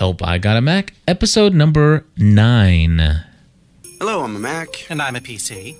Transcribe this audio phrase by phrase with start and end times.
[0.00, 3.22] Help I Got a Mac, episode number nine.
[3.98, 4.90] Hello, I'm a Mac.
[4.90, 5.76] And I'm a PC.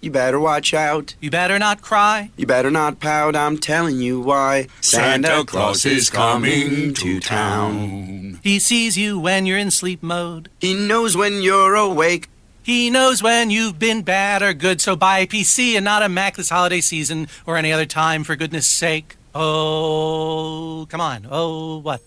[0.00, 1.16] You better watch out.
[1.20, 2.30] You better not cry.
[2.36, 3.34] You better not pout.
[3.34, 4.68] I'm telling you why.
[4.80, 8.38] Santa Claus is coming to town.
[8.44, 10.48] He sees you when you're in sleep mode.
[10.60, 12.28] He knows when you're awake.
[12.62, 16.08] He knows when you've been bad or good, so buy a PC and not a
[16.08, 19.16] Mac this holiday season or any other time, for goodness sake.
[19.34, 21.26] Oh, come on.
[21.28, 22.00] Oh, what?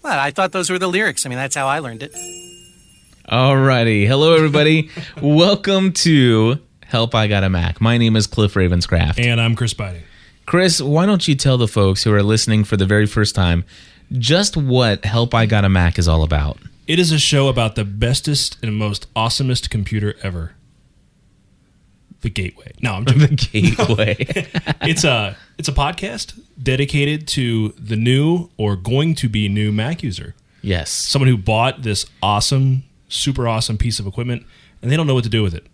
[0.00, 0.18] What?
[0.18, 1.26] I thought those were the lyrics.
[1.26, 2.12] I mean, that's how I learned it.
[3.28, 4.06] Alrighty.
[4.06, 4.90] Hello, everybody.
[5.22, 7.80] Welcome to Help I Got a Mac.
[7.80, 9.18] My name is Cliff Ravenscraft.
[9.18, 10.02] And I'm Chris Biding.
[10.46, 13.64] Chris, why don't you tell the folks who are listening for the very first time
[14.12, 16.58] just what Help I Got a Mac is all about?
[16.86, 20.52] It is a show about the bestest and most awesomest computer ever.
[22.22, 22.72] The Gateway.
[22.82, 23.28] No, I'm joking.
[23.28, 24.16] The Gateway.
[24.82, 30.02] it's a it's a podcast dedicated to the new or going to be new Mac
[30.02, 30.34] user.
[30.62, 30.90] yes.
[30.90, 34.44] Someone who bought this awesome, super awesome piece of equipment
[34.82, 35.66] and they don't know what to do with it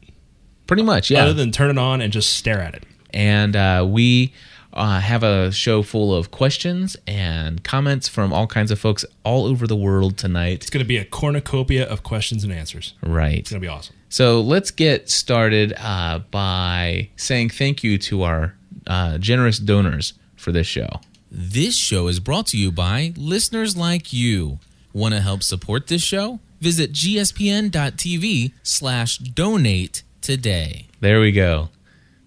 [0.66, 1.22] Pretty much, yeah.
[1.22, 2.84] other than turn it on and just stare at it.
[3.10, 4.32] and uh, we
[4.72, 9.44] uh, have a show full of questions and comments from all kinds of folks all
[9.46, 10.54] over the world tonight.
[10.62, 12.94] It's going to be a cornucopia of questions and answers.
[13.02, 13.38] Right.
[13.38, 13.94] It's going to be awesome.
[14.14, 18.54] So let's get started uh, by saying thank you to our
[18.86, 21.00] uh, generous donors for this show.
[21.32, 24.60] This show is brought to you by listeners like you.
[24.92, 26.38] Want to help support this show?
[26.60, 30.86] Visit gspn.tv slash donate today.
[31.00, 31.70] There we go.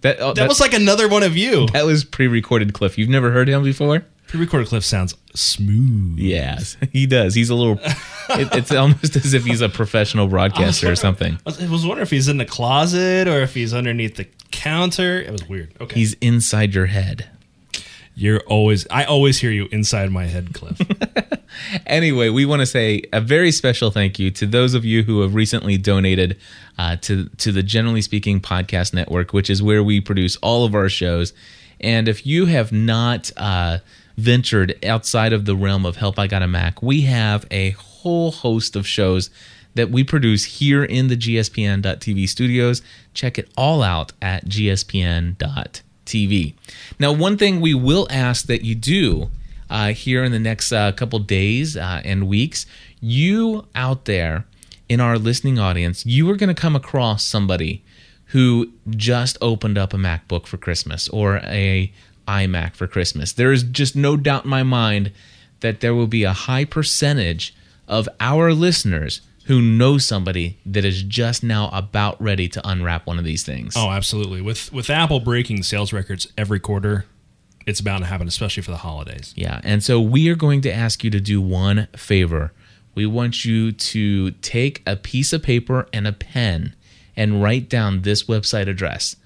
[0.02, 1.68] That, oh, That was like another one of you.
[1.68, 2.98] that was pre-recorded Cliff.
[2.98, 4.04] You've never heard him before?
[4.28, 6.18] Pre-recorded clip sounds smooth.
[6.18, 7.34] Yes, he does.
[7.34, 7.78] He's a little.
[8.30, 11.34] It, it's almost as if he's a professional broadcaster or something.
[11.34, 14.26] I was, I was wondering if he's in the closet or if he's underneath the
[14.50, 15.20] counter.
[15.20, 15.72] It was weird.
[15.80, 15.94] Okay.
[15.94, 17.28] He's inside your head.
[18.14, 20.78] You're always I always hear you inside my head, Cliff.
[21.86, 25.20] Anyway, we want to say a very special thank you to those of you who
[25.22, 26.38] have recently donated
[26.78, 30.74] uh, to to the Generally Speaking Podcast Network, which is where we produce all of
[30.74, 31.32] our shows.
[31.80, 33.78] And if you have not uh,
[34.18, 38.32] ventured outside of the realm of Help I Got a Mac, we have a whole
[38.32, 39.30] host of shows
[39.74, 42.82] that we produce here in the GSPN.TV studios.
[43.14, 45.34] Check it all out at GSPN.TV.
[46.98, 49.30] Now, one thing we will ask that you do
[49.70, 52.66] uh, here in the next uh, couple days uh, and weeks,
[53.00, 54.46] you out there
[54.88, 57.84] in our listening audience, you are going to come across somebody
[58.26, 61.92] who just opened up a MacBook for Christmas or a
[62.28, 63.32] iMac for Christmas.
[63.32, 65.10] There is just no doubt in my mind
[65.60, 67.54] that there will be a high percentage
[67.88, 73.18] of our listeners who know somebody that is just now about ready to unwrap one
[73.18, 73.74] of these things.
[73.76, 74.42] oh, absolutely.
[74.42, 77.06] With with Apple breaking sales records every quarter,
[77.66, 79.32] it's bound to happen, especially for the holidays.
[79.36, 82.52] Yeah, and so we are going to ask you to do one favor.
[82.94, 86.74] We want you to take a piece of paper and a pen
[87.16, 89.16] and write down this website address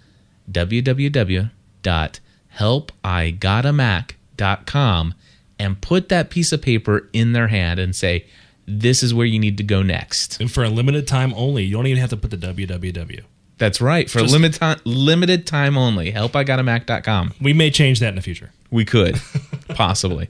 [2.58, 5.14] www.helpigotamac.com
[5.58, 8.26] and put that piece of paper in their hand and say,
[8.66, 10.40] This is where you need to go next.
[10.40, 13.20] And for a limited time only, you don't even have to put the www.
[13.58, 14.10] That's right.
[14.10, 16.12] For Just- limited time, limited time only.
[16.12, 17.34] Helpigotamac.com.
[17.40, 18.50] We may change that in the future.
[18.70, 19.20] We could,
[19.68, 20.28] possibly.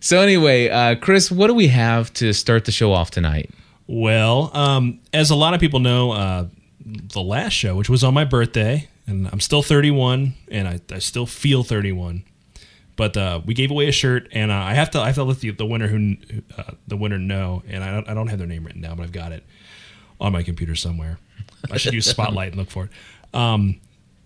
[0.00, 3.50] So anyway, uh, Chris, what do we have to start the show off tonight?
[3.86, 6.46] Well, um, as a lot of people know, uh,
[6.86, 10.98] the last show, which was on my birthday, and I'm still 31, and I, I
[10.98, 12.24] still feel 31.
[12.96, 15.24] But uh, we gave away a shirt, and uh, I have to I have to
[15.24, 16.16] let the, the winner who
[16.56, 19.02] uh, the winner know, and I don't, I don't have their name written down, but
[19.02, 19.44] I've got it
[20.20, 21.18] on my computer somewhere.
[21.70, 22.90] I should use Spotlight and look for it.
[23.36, 23.80] Um,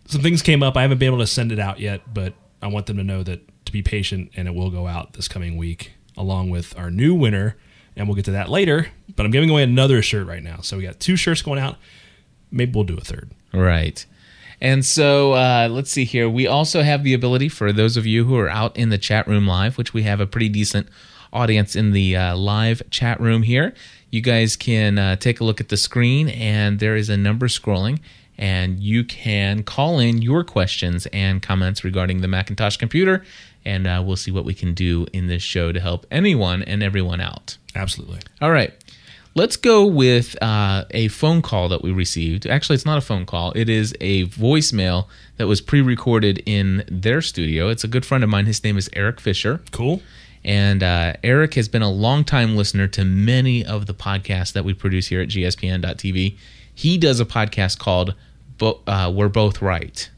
[0.07, 0.77] some things came up.
[0.77, 3.23] I haven't been able to send it out yet, but I want them to know
[3.23, 6.91] that to be patient, and it will go out this coming week, along with our
[6.91, 7.57] new winner,
[7.97, 8.89] and we'll get to that later.
[9.15, 11.77] But I'm giving away another shirt right now, so we got two shirts going out.
[12.51, 13.31] Maybe we'll do a third.
[13.53, 14.05] Right.
[14.61, 16.29] And so uh, let's see here.
[16.29, 19.27] We also have the ability for those of you who are out in the chat
[19.29, 20.89] room live, which we have a pretty decent
[21.33, 23.75] audience in the uh, live chat room here.
[24.11, 27.47] You guys can uh, take a look at the screen, and there is a number
[27.47, 28.01] scrolling,
[28.39, 33.25] and you can call in your questions and comments regarding the Macintosh computer,
[33.65, 36.83] and uh, we'll see what we can do in this show to help anyone and
[36.83, 37.59] everyone out.
[37.75, 38.21] Absolutely.
[38.41, 38.73] All right.
[39.39, 42.45] Let's go with uh, a phone call that we received.
[42.45, 43.53] Actually, it's not a phone call.
[43.55, 45.07] It is a voicemail
[45.37, 47.69] that was pre-recorded in their studio.
[47.69, 48.47] It's a good friend of mine.
[48.47, 50.03] His name is Eric Fisher, Cool.
[50.43, 54.75] and uh, Eric has been a longtime listener to many of the podcasts that we
[54.75, 56.35] produce here at GSPN.TV.
[56.75, 58.15] He does a podcast called
[58.59, 60.11] Bo- uh, "We're Both Right,"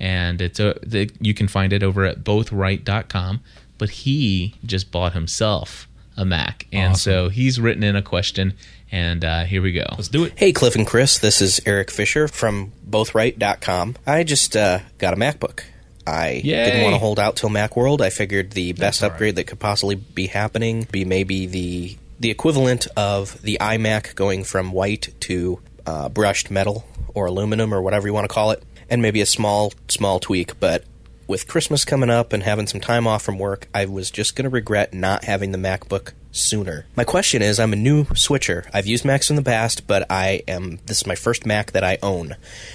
[0.00, 3.42] and it's a the, you can find it over at bothright.com.
[3.76, 6.66] But he just bought himself a Mac.
[6.72, 8.54] And so he's written in a question,
[8.90, 9.86] and uh, here we go.
[9.92, 10.32] Let's do it.
[10.36, 13.96] Hey, Cliff and Chris, this is Eric Fisher from bothright.com.
[14.06, 15.64] I just uh, got a MacBook.
[16.06, 16.64] I Yay.
[16.64, 18.00] didn't want to hold out till Macworld.
[18.00, 22.86] I figured the best upgrade that could possibly be happening be maybe the the equivalent
[22.96, 28.14] of the iMac going from white to uh, brushed metal or aluminum or whatever you
[28.14, 30.60] want to call it, and maybe a small small tweak.
[30.60, 30.84] But
[31.26, 34.44] with Christmas coming up and having some time off from work, I was just going
[34.44, 36.84] to regret not having the MacBook sooner.
[36.96, 38.64] My question is I'm a new switcher.
[38.74, 41.84] I've used Macs in the past, but I am this is my first Mac that
[41.84, 42.34] I own.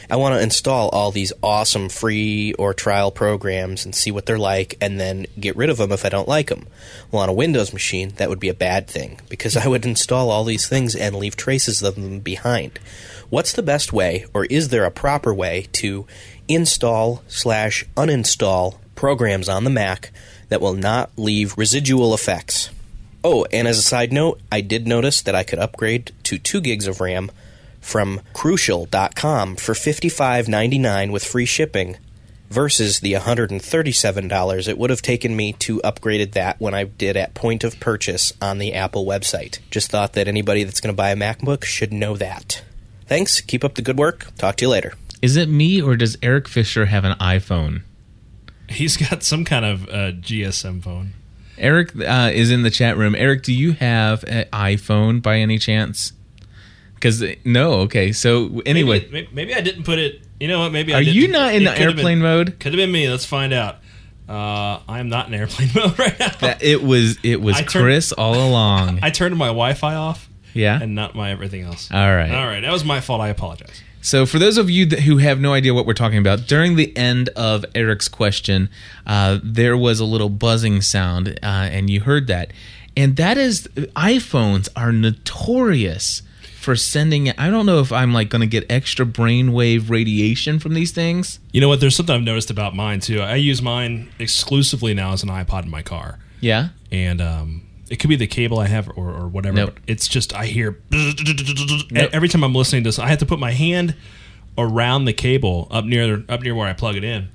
[0.09, 4.39] I want to install all these awesome free or trial programs and see what they're
[4.39, 6.67] like and then get rid of them if I don't like them.
[7.11, 10.31] Well, on a Windows machine, that would be a bad thing because I would install
[10.31, 12.79] all these things and leave traces of them behind.
[13.29, 16.07] What's the best way, or is there a proper way to
[16.49, 20.11] install slash uninstall programs on the Mac
[20.49, 22.69] that will not leave residual effects?
[23.23, 26.61] Oh, and as a side note, I did notice that I could upgrade to 2
[26.61, 27.31] gigs of RAM
[27.79, 31.97] from Crucial.com for $55.99 with free shipping
[32.49, 37.33] versus the $137 it would have taken me to upgraded that when I did at
[37.33, 39.59] point of purchase on the Apple website.
[39.69, 42.63] Just thought that anybody that's going to buy a MacBook should know that.
[43.05, 43.41] Thanks.
[43.41, 44.27] Keep up the good work.
[44.37, 44.93] Talk to you later.
[45.21, 47.81] Is it me or does Eric Fisher have an iPhone?
[48.69, 51.13] He's got some kind of uh, GSM phone.
[51.57, 53.15] Eric uh, is in the chat room.
[53.15, 56.13] Eric, do you have an iPhone by any chance?
[56.95, 58.11] Because no, okay.
[58.13, 60.21] So anyway, maybe, maybe, maybe I didn't put it.
[60.39, 60.71] You know what?
[60.71, 61.31] Maybe are I you didn't.
[61.33, 62.59] not in It the airplane been, mode?
[62.59, 63.09] Could have been me.
[63.09, 63.77] Let's find out.
[64.29, 66.29] Uh, I am not in airplane mode right now.
[66.39, 68.99] That it was it was I turned- Chris all along.
[69.03, 70.79] I turned my Wi-Fi off yeah.
[70.81, 71.89] and not my everything else.
[71.91, 72.31] All right.
[72.31, 73.21] All right, that was my fault.
[73.21, 73.81] I apologize.
[74.01, 76.75] So, for those of you that, who have no idea what we're talking about, during
[76.77, 78.69] the end of Eric's question,
[79.05, 82.51] uh, there was a little buzzing sound, uh, and you heard that.
[82.95, 86.21] And that is, iPhones are notorious
[86.59, 87.27] for sending.
[87.27, 87.35] it.
[87.37, 91.39] I don't know if I'm like going to get extra brainwave radiation from these things.
[91.51, 91.79] You know what?
[91.79, 93.21] There's something I've noticed about mine too.
[93.21, 96.69] I use mine exclusively now as an iPod in my car, Yeah.
[96.91, 99.55] and um, it could be the cable I have or, or whatever.
[99.57, 99.79] Nope.
[99.87, 100.79] It's just I hear
[101.93, 102.99] every time I'm listening to this.
[102.99, 103.95] I have to put my hand
[104.57, 107.29] around the cable up near up near where I plug it in.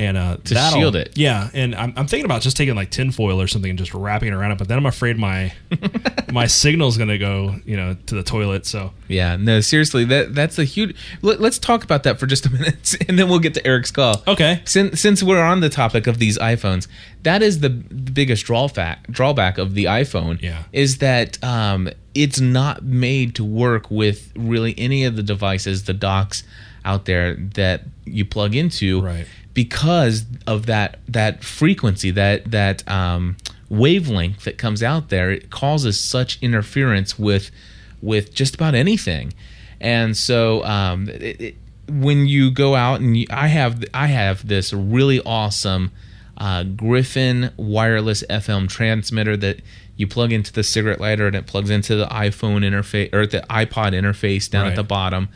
[0.00, 1.12] And uh, To shield it.
[1.16, 1.50] yeah.
[1.52, 4.34] And I'm, I'm thinking about just taking like tinfoil or something and just wrapping it
[4.34, 4.58] around it.
[4.58, 5.52] But then I'm afraid my
[6.32, 8.64] my signal's gonna go, you know, to the toilet.
[8.64, 10.96] So Yeah, no, seriously, that that's a huge.
[11.20, 13.90] Let, us talk about that for just a minute, and then we'll get to Eric's
[13.90, 14.22] call.
[14.26, 14.62] Okay.
[14.64, 16.88] Since since we're on the topic of these iPhones,
[17.22, 20.40] that is the, biggest drawback drawback of the iPhone.
[20.40, 20.64] Yeah.
[20.72, 25.92] is that um, it's not made to work with really any of the devices, the
[25.92, 26.42] docks
[26.84, 29.02] out there that you plug into.
[29.02, 29.26] Right.
[29.54, 33.36] Because of that that frequency, that that um,
[33.68, 37.50] wavelength that comes out there, it causes such interference with
[38.00, 39.32] with just about anything.
[39.80, 41.54] And so um, it, it,
[41.88, 45.90] when you go out and you, I have I have this really awesome
[46.38, 49.60] uh, Griffin wireless FM transmitter that
[49.96, 53.40] you plug into the cigarette lighter and it plugs into the iPhone interface or the
[53.50, 54.70] iPod interface down Right.
[54.70, 55.28] at the bottom,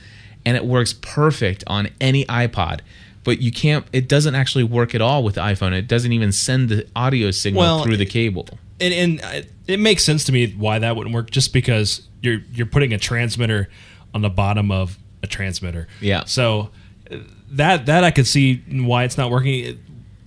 [0.47, 2.81] and it works perfect on any iPod.
[3.25, 3.85] But you can't.
[3.93, 5.73] It doesn't actually work at all with the iPhone.
[5.73, 8.47] It doesn't even send the audio signal Well, through the cable.
[8.81, 8.93] and,
[9.23, 12.93] and it makes sense to me why that wouldn't work just because you're you're putting
[12.93, 13.69] a transmitter
[14.15, 16.25] on the bottom of a transmitter Yeah.
[16.25, 16.71] so
[17.11, 17.17] uh,
[17.53, 19.79] that that i could see why it's not working It-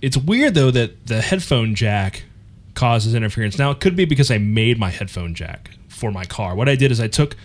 [0.02, 2.24] it's weird though that the headphone jack
[2.74, 6.54] causes interference now it could be because i made my headphone jack for my car
[6.56, 7.36] what i did is i took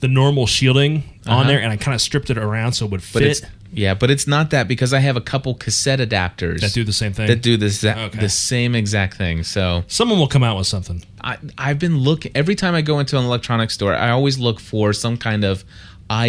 [0.00, 1.44] the normal shielding on Uh-huh.
[1.48, 4.10] there and i kind of stripped it around so it would But fit yeah, but
[4.10, 7.28] it's not that because I have a couple cassette adapters that do the same thing
[7.28, 8.18] that do Okay.
[8.18, 9.44] the same exact thing.
[9.44, 12.98] So someone will come out with something I, I've been looking every time I go
[12.98, 13.94] into an electronics store.
[13.94, 15.62] I always look for some kind of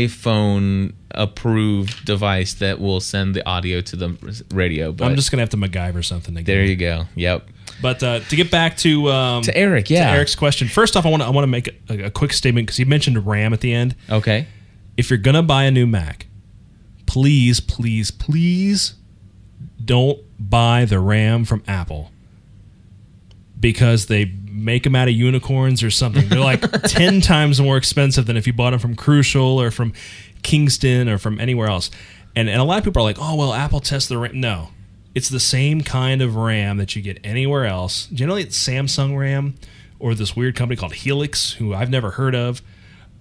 [0.05, 4.91] iPhone approved device that will send the audio to the radio.
[4.91, 6.45] But i'm just gonna have to macgyver something again.
[6.55, 7.05] there you go.
[7.15, 7.47] Yep.
[7.81, 10.11] But uh, to get back to um, To Eric, yeah.
[10.11, 10.67] to Eric's question.
[10.67, 12.85] First off, I want to I want to make a, a quick statement because he
[12.85, 13.95] mentioned RAM at the end.
[14.09, 14.47] Okay.
[14.97, 16.27] If you're gonna buy a new Mac,
[17.05, 18.95] please, please, please
[19.83, 22.11] don't buy the RAM from Apple
[23.59, 26.27] because they make them out of unicorns or something.
[26.27, 29.93] They're like ten times more expensive than if you bought them from Crucial or from
[30.43, 31.89] Kingston or from anywhere else.
[32.35, 34.39] And and a lot of people are like, oh well, Apple tests the RAM.
[34.39, 34.69] No,
[35.13, 38.07] it's the same kind of RAM that you get anywhere else.
[38.07, 39.55] Generally, it's Samsung RAM
[39.99, 42.61] or this weird company called Hynix, who I've never heard of.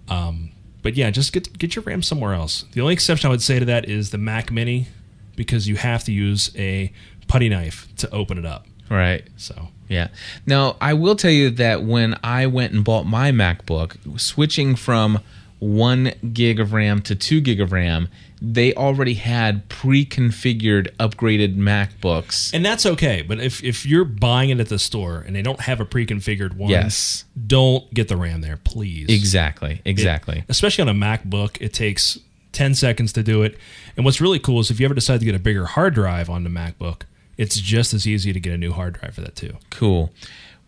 [0.08, 0.50] Um,
[0.82, 2.64] but yeah, just get get your RAM somewhere else.
[2.72, 4.88] The only exception I would say to that is the Mac Mini,
[5.36, 6.92] because you have to use a
[7.28, 8.66] putty knife to open it up.
[8.88, 9.28] Right.
[9.36, 10.08] So Yeah.
[10.46, 15.18] Now, I will tell you that when I went and bought my MacBook, switching from
[15.60, 18.08] one gig of RAM to two gig of RAM,
[18.42, 22.52] they already had pre-configured upgraded MacBooks.
[22.54, 23.22] and that's okay.
[23.22, 26.54] But if if you're buying it at the store and they don't have a pre-configured
[26.56, 27.24] one, Yes.
[27.46, 29.06] don't get the RAM there, please.
[29.08, 29.80] Exactly.
[29.84, 30.44] Exactly.
[30.48, 32.18] especially on a MacBook, it takes
[32.52, 33.56] 10 seconds to do it.
[33.96, 36.28] And what's really cool is if you ever decide to get a bigger hard drive
[36.30, 37.02] on the MacBook,
[37.36, 39.54] it's just as easy to get a new hard drive for that too.
[39.70, 40.12] Cool.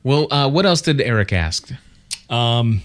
[0.04, 1.70] Well, uh, what else did Eric ask?
[2.28, 2.82] Um,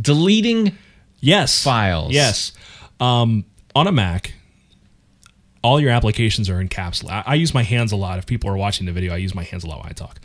[0.00, 0.76] deleting.
[1.22, 1.62] Yes.
[1.62, 2.12] Files.
[2.12, 2.52] Yes.
[3.00, 4.34] Um, on a Mac,
[5.62, 7.10] all your applications are encapsulated.
[7.10, 8.18] I, I use my hands a lot.
[8.18, 10.20] If people are watching the video, I use my hands a lot when I talk.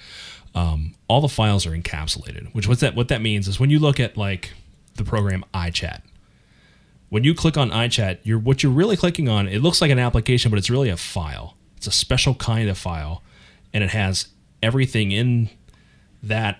[0.55, 3.79] Um, all the files are encapsulated, which what that what that means is when you
[3.79, 4.53] look at like
[4.95, 6.01] the program iChat,
[7.09, 9.47] when you click on iChat, you're what you're really clicking on.
[9.47, 11.55] It looks like an application, but it's really a file.
[11.77, 13.21] It's a special kind of file,
[13.71, 14.29] and it has
[14.63, 15.49] everything in
[16.23, 16.59] that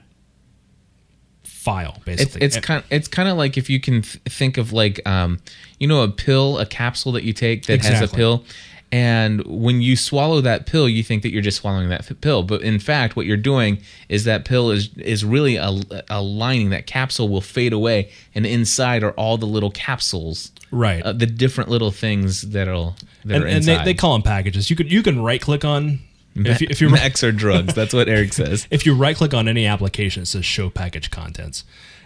[1.68, 2.42] file basically.
[2.46, 5.38] it's kind it's kind of like if you can th- think of like um
[5.80, 8.44] you know a pill a capsule that you take that has a pill
[8.90, 12.62] and when you swallow that pill you think that you're just swallowing that pill but
[12.62, 15.70] in fact what you're doing is that pill is is really a,
[16.10, 21.02] a lining that capsule will fade away and inside are all the little capsules Right.
[21.02, 22.96] uh, the different little things that'll
[23.26, 24.70] that and, are and they, they call them packages.
[24.70, 26.00] You could you can right click on
[26.46, 29.34] if you, if you Macs or drugs that's what Eric says if you right click
[29.34, 31.64] on any application, it says show package contents,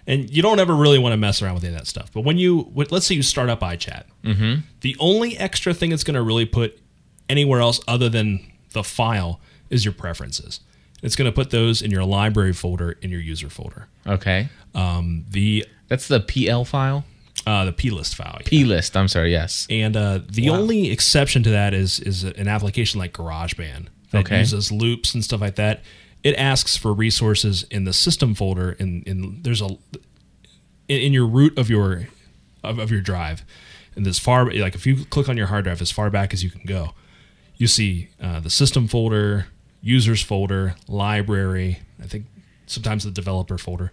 [0.07, 2.11] and you don't ever really want to mess around with any of that stuff.
[2.13, 4.61] But when you let's say you start up iChat, mm-hmm.
[4.81, 6.79] the only extra thing it's going to really put
[7.29, 10.59] anywhere else other than the file is your preferences.
[11.01, 13.87] It's going to put those in your library folder in your user folder.
[14.05, 17.05] okay Um, the that's the PL file
[17.47, 18.37] uh, the plist file.
[18.41, 18.49] yeah.
[18.49, 22.47] P list I'm sorry yes And uh, the only exception to that is is an
[22.47, 24.39] application like GarageBand that Okay.
[24.39, 25.81] uses loops and stuff like that.
[26.23, 28.73] It asks for resources in the system folder.
[28.73, 29.69] In in there's a
[30.87, 32.07] in, in your root of your
[32.63, 33.43] of, of your drive,
[33.95, 36.43] and as far like if you click on your hard drive as far back as
[36.43, 36.93] you can go,
[37.57, 39.47] you see uh, the system folder,
[39.81, 41.79] users folder, library.
[42.01, 42.25] I think
[42.67, 43.91] sometimes the developer folder.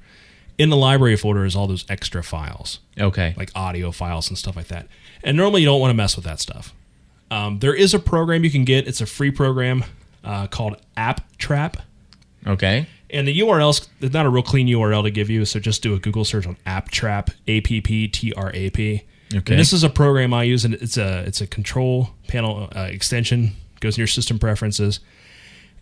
[0.59, 4.57] In the library folder is all those extra files okay like audio files and stuff
[4.57, 4.89] like that.
[5.23, 6.75] And normally you don't want to mess with that stuff.
[7.31, 8.89] Um, there is a program you can get.
[8.89, 9.85] It's a free program
[10.25, 11.77] uh, called AppTrap.
[12.47, 15.83] okay And the URL's it's not a real clean URL to give you, so just
[15.83, 19.03] do a Google search on AppTrap, A P P T R A P.
[19.35, 19.53] Okay.
[19.53, 22.89] And this is a program I use, and it's a it's a control panel uh,
[22.91, 23.53] extension.
[23.81, 25.01] Goes in your system preferences,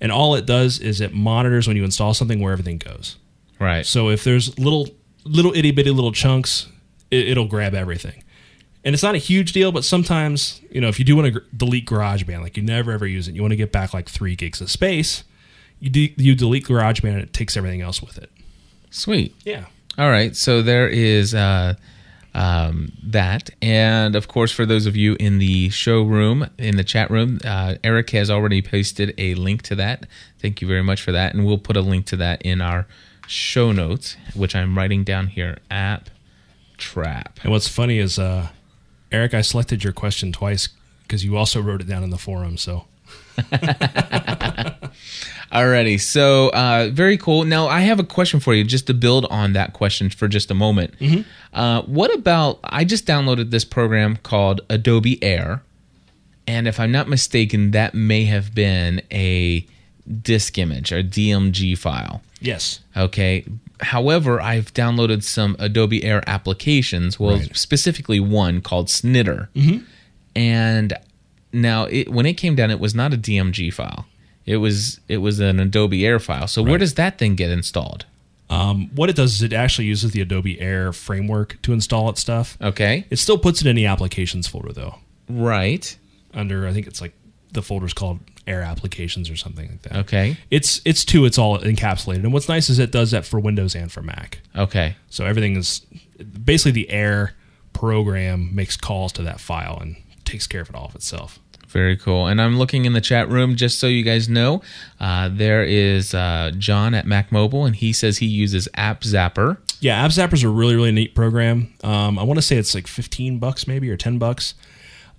[0.00, 3.16] and all it does is it monitors when you install something where everything goes.
[3.59, 4.88] right So if there's little
[5.25, 6.69] little itty bitty little chunks,
[7.11, 8.23] it, it'll grab everything.
[8.87, 11.33] And it's not a huge deal, but sometimes you know if you do want to
[11.33, 14.09] gr- delete GarageBand, like you never ever use it, you want to get back like
[14.09, 15.25] three gigs of space.
[15.81, 18.31] You de- you delete GarageBand and it takes everything else with it.
[18.90, 19.66] sweet Yeah.
[19.99, 21.75] All right, so there is uh,
[22.35, 27.11] um, that, and of course, for those of you in the showroom, in the chat
[27.11, 30.07] room, uh, Eric has already posted a link to that.
[30.38, 32.87] Thank you very much for that, and we'll put a link to that in our
[33.26, 35.59] show notes, which I'm writing down here.
[35.71, 36.11] App
[36.76, 37.40] Trap.
[37.43, 38.49] And what's funny is, uh,
[39.16, 40.68] Eric, I selected your question twice
[41.02, 42.58] because you also wrote it down in the forum.
[42.58, 42.85] So
[45.52, 47.44] Alrighty, so uh, very cool.
[47.44, 50.50] Now I have a question for you, just to build on that question for just
[50.50, 50.94] a moment.
[51.54, 52.58] Uh, what about?
[52.64, 55.62] I just downloaded this program called Adobe Air,
[56.46, 59.66] and if I'm not mistaken, that may have been a
[60.23, 62.20] disk image or DMG file.
[62.40, 63.45] Yes, Okay.
[63.81, 67.21] However, I've downloaded some Adobe Air applications.
[67.21, 67.55] Well, Right.
[67.57, 69.50] specifically one called Snitter.
[70.35, 70.95] And
[71.52, 74.07] now, it, when it came down, it was not a DMG file.
[74.45, 76.47] It was it was an Adobe Air file.
[76.47, 78.07] So where does that thing get installed?
[78.49, 82.21] um, what it does is it actually uses the Adobe Air framework to install its
[82.21, 82.57] stuff.
[82.62, 83.05] Okay.
[83.11, 84.97] It still puts it in the applications folder though.
[85.28, 85.97] Right.
[86.33, 87.12] under I think it's like
[87.52, 89.97] the folder's called Air Applications or something like that.
[89.97, 90.37] Okay.
[90.50, 91.25] It's it's two.
[91.25, 94.41] It's all encapsulated, and what's nice is it does that for Windows and for Mac.
[94.55, 94.97] Okay.
[95.11, 95.81] So everything is
[96.45, 97.35] basically the Air
[97.73, 101.38] program makes calls to that file and takes care of it all of itself.
[101.69, 102.26] Very cool.
[102.26, 104.62] And I'm looking in the chat room just so you guys know.
[105.00, 109.59] Uh, there is uh, John at Mac Mobile, and he says he uses App Zapper.
[109.81, 111.75] Yeah, App Zapper's a really really neat program.
[111.85, 114.55] Um, I want to say it's like fifteen bucks maybe or ten bucks.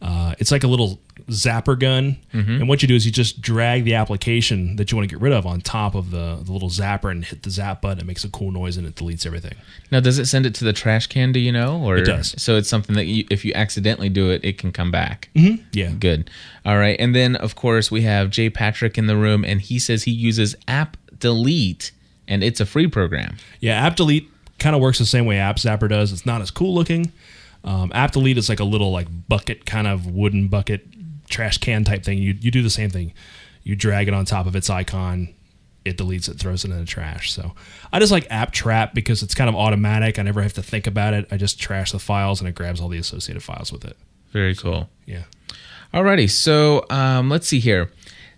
[0.01, 3.83] Uh, it's like a little zapper gun, and what you do is you just drag
[3.83, 6.69] the application that you want to get rid of on top of the, the little
[6.69, 7.99] zapper and hit the zap button.
[7.99, 9.55] It makes a cool noise and it deletes everything.
[9.91, 11.31] Now, does it send it to the trash can?
[11.31, 11.81] Do you know?
[11.81, 12.39] Or It does.
[12.41, 15.29] So it's something that you, if you accidentally do it, it can come back.
[15.33, 16.29] Yeah, Good.
[16.63, 16.95] All right.
[16.99, 20.11] And then, of course, we have Jay Patrick in the room, and he says he
[20.11, 21.91] uses App Delete,
[22.27, 23.37] and it's a free program.
[23.59, 26.11] Yeah, App Delete kind of works the same way App Zapper does.
[26.11, 27.11] It's not as cool looking.
[27.67, 30.87] Um, App Delete is like a little like bucket kind of wooden bucket
[31.29, 32.17] trash can type thing.
[32.17, 33.13] You you do the same thing.
[33.63, 35.27] You drag it on top of its icon,
[35.83, 37.33] it deletes it, throws it in the trash.
[37.33, 37.53] So
[37.91, 40.17] I just like App Trap because it's kind of automatic.
[40.17, 41.27] I never have to think about it.
[41.29, 43.97] I just trash the files and it grabs all the associated files with it.
[44.31, 44.89] Very cool.
[45.05, 45.23] Yeah.
[45.93, 47.91] Alrighty, so um, let's see here.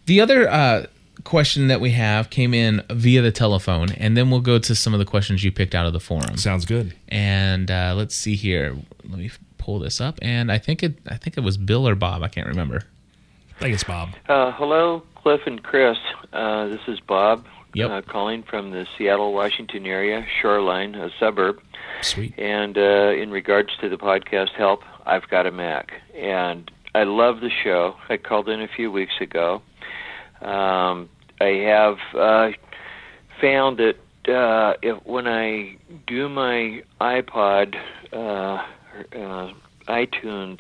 [0.08, 0.86] The other uh,
[1.24, 4.94] question that we have came in via the telephone, and then we'll go to some
[4.94, 6.38] of the questions you picked out of the forum.
[6.38, 6.96] Sounds good.
[7.08, 8.76] And uh, let's see here.
[9.08, 11.96] Let me pull this up, and I think it I think it was Bill or
[11.96, 12.24] Bob.
[12.24, 12.82] I can't remember.
[13.58, 14.10] I think it's Bob.
[14.28, 15.98] Uh, hello, Cliff and Chris.
[16.32, 17.46] Uh, this is Bob
[17.76, 17.90] Yep.
[17.92, 21.62] uh, calling from the Seattle, Washington area, Shoreline, a suburb.
[22.02, 22.34] Sweet.
[22.40, 27.42] And uh, in regards to the podcast help, I've got a Mac, and I love
[27.42, 27.96] the show.
[28.10, 29.62] I called in a few weeks ago.
[30.42, 31.10] Um,
[31.42, 32.52] I have uh,
[33.42, 33.98] found that
[34.30, 35.78] uh, if when I
[36.08, 37.76] do my iPod,
[38.14, 38.64] uh,
[39.16, 39.54] uh,
[39.88, 40.60] iTunes,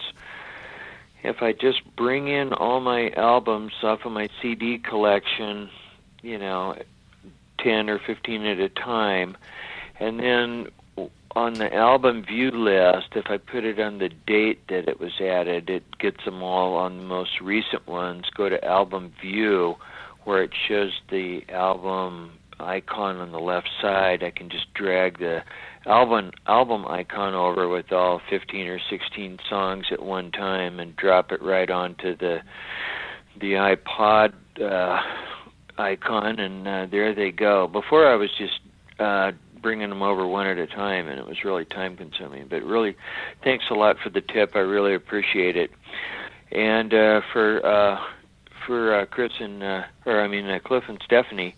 [1.23, 5.69] if I just bring in all my albums off of my CD collection,
[6.21, 6.75] you know,
[7.59, 9.37] 10 or 15 at a time,
[9.99, 10.67] and then
[11.35, 15.21] on the album view list, if I put it on the date that it was
[15.21, 18.25] added, it gets them all on the most recent ones.
[18.35, 19.75] Go to album view,
[20.23, 24.23] where it shows the album icon on the left side.
[24.23, 25.43] I can just drag the
[25.85, 31.31] album album icon over with all 15 or 16 songs at one time and drop
[31.31, 32.39] it right onto the
[33.39, 35.01] the iPod uh,
[35.77, 37.67] icon, and uh, there they go.
[37.67, 38.59] Before I was just
[38.99, 42.47] uh, bringing them over one at a time, and it was really time consuming.
[42.47, 42.95] But really,
[43.43, 44.55] thanks a lot for the tip.
[44.55, 45.71] I really appreciate it.
[46.51, 47.99] And uh, for uh,
[48.65, 51.55] for uh, Chris and uh, or I mean uh, Cliff and Stephanie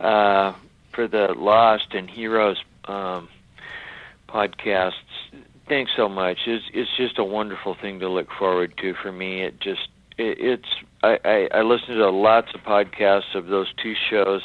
[0.00, 0.54] uh,
[0.92, 3.28] for the Lost and Heroes um,
[4.28, 4.92] podcasts.
[5.68, 6.38] Thanks so much.
[6.46, 9.42] It's it's just a wonderful thing to look forward to for me.
[9.42, 10.68] It just it, it's
[11.02, 14.42] I, I I listen to lots of podcasts of those two shows,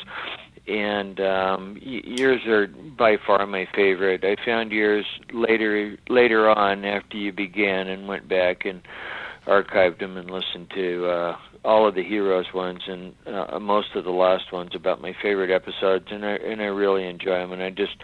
[0.69, 4.23] and um, yours are by far my favorite.
[4.23, 8.82] I found yours later later on after you began and went back and
[9.47, 14.03] archived them and listened to uh, all of the heroes ones and uh, most of
[14.03, 17.51] the last ones about my favorite episodes, and I and I really enjoy them.
[17.51, 17.97] And I just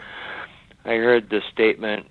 [0.86, 2.08] I heard the statement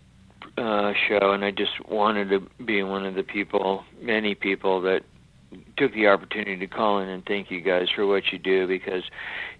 [0.56, 5.02] uh, show, and I just wanted to be one of the people, many people that
[5.76, 9.02] took the opportunity to call in and thank you guys for what you do because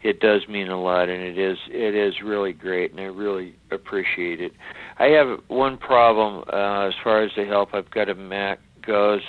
[0.02, 3.54] it does mean a lot and it is it is really great and I really
[3.70, 4.52] appreciate it.
[4.98, 9.22] I have one problem uh, as far as the help I've got a Mac goes.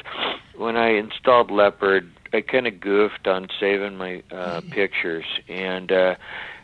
[0.58, 6.16] When I installed Leopard, I kind of goofed on saving my uh, pictures and uh,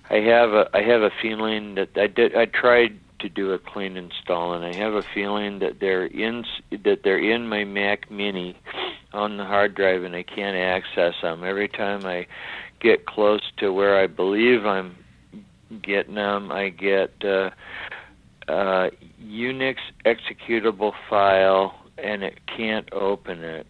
[0.10, 3.60] I have a I have a feeling that I did I tried to do a
[3.60, 8.12] clean install and I have a feeling that they're in that they're in my Mac
[8.12, 8.58] Mini
[9.14, 11.44] on the hard drive and I can't access them.
[11.44, 12.28] Every time I
[12.80, 14.96] get close to where I believe I'm
[15.82, 17.52] getting them, I get uh,
[18.48, 18.90] uh,
[19.24, 23.68] Unix executable file and it can't open it.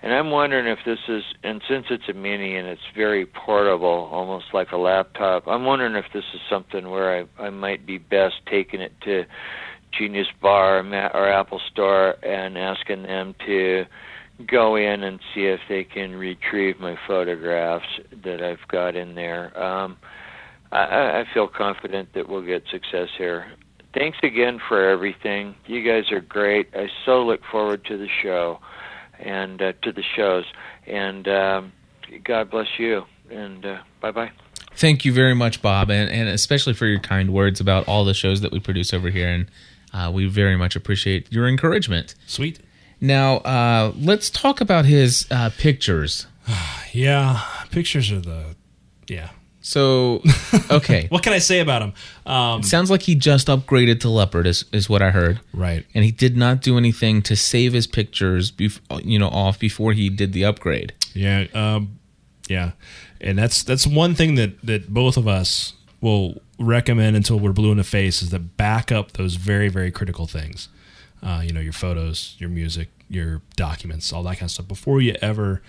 [0.00, 4.08] And I'm wondering if this is, and since it's a mini and it's very portable,
[4.12, 7.98] almost like a laptop, I'm wondering if this is something where I, I might be
[7.98, 9.24] best taking it to
[9.96, 13.86] Genius Bar or, Apple Store and asking them to
[14.46, 17.86] go in and see if they can retrieve my photographs
[18.22, 19.58] that I've got in there.
[19.60, 19.96] Um,
[20.70, 23.50] I, I feel confident that we'll get success here.
[23.94, 25.56] Thanks again for everything.
[25.66, 26.68] You guys are great.
[26.74, 28.60] I so look forward to the show
[29.18, 30.44] and uh, to the shows.
[30.86, 31.72] And um,
[32.24, 33.04] God bless you.
[33.30, 34.30] And uh, bye bye.
[34.74, 38.14] Thank you very much, Bob, and, and especially for your kind words about all the
[38.14, 39.28] shows that we produce over here.
[39.28, 39.50] And
[39.92, 42.14] uh, we very much appreciate your encouragement.
[42.26, 42.60] Sweet.
[43.00, 46.26] Now, uh, let's talk about his uh, pictures.
[46.94, 48.56] Yeah, pictures are the
[49.08, 49.28] yeah.
[49.60, 50.22] So,
[50.70, 51.06] okay.
[51.10, 51.92] What can I say about him?
[52.26, 55.40] Um, Sounds like he just upgraded to Leopard, is, is what I heard.
[55.52, 55.84] right.
[55.94, 59.92] And he did not do anything to save his pictures, bef- you know, off before
[59.92, 60.94] he did the upgrade.
[61.12, 61.46] Yeah.
[61.54, 61.98] Um,
[62.48, 62.72] yeah.
[63.20, 67.72] And that's that's one thing that that both of us will recommend until we're blue
[67.72, 70.68] in the face is to back up those very very critical things.
[71.20, 75.00] Uh, you know, your photos, your music, your documents, all that kind of stuff before
[75.00, 75.60] you ever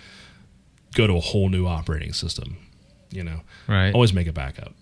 [0.94, 2.56] go to a whole new operating system.
[3.10, 3.92] You know, Right.
[3.92, 4.74] Always make a backup.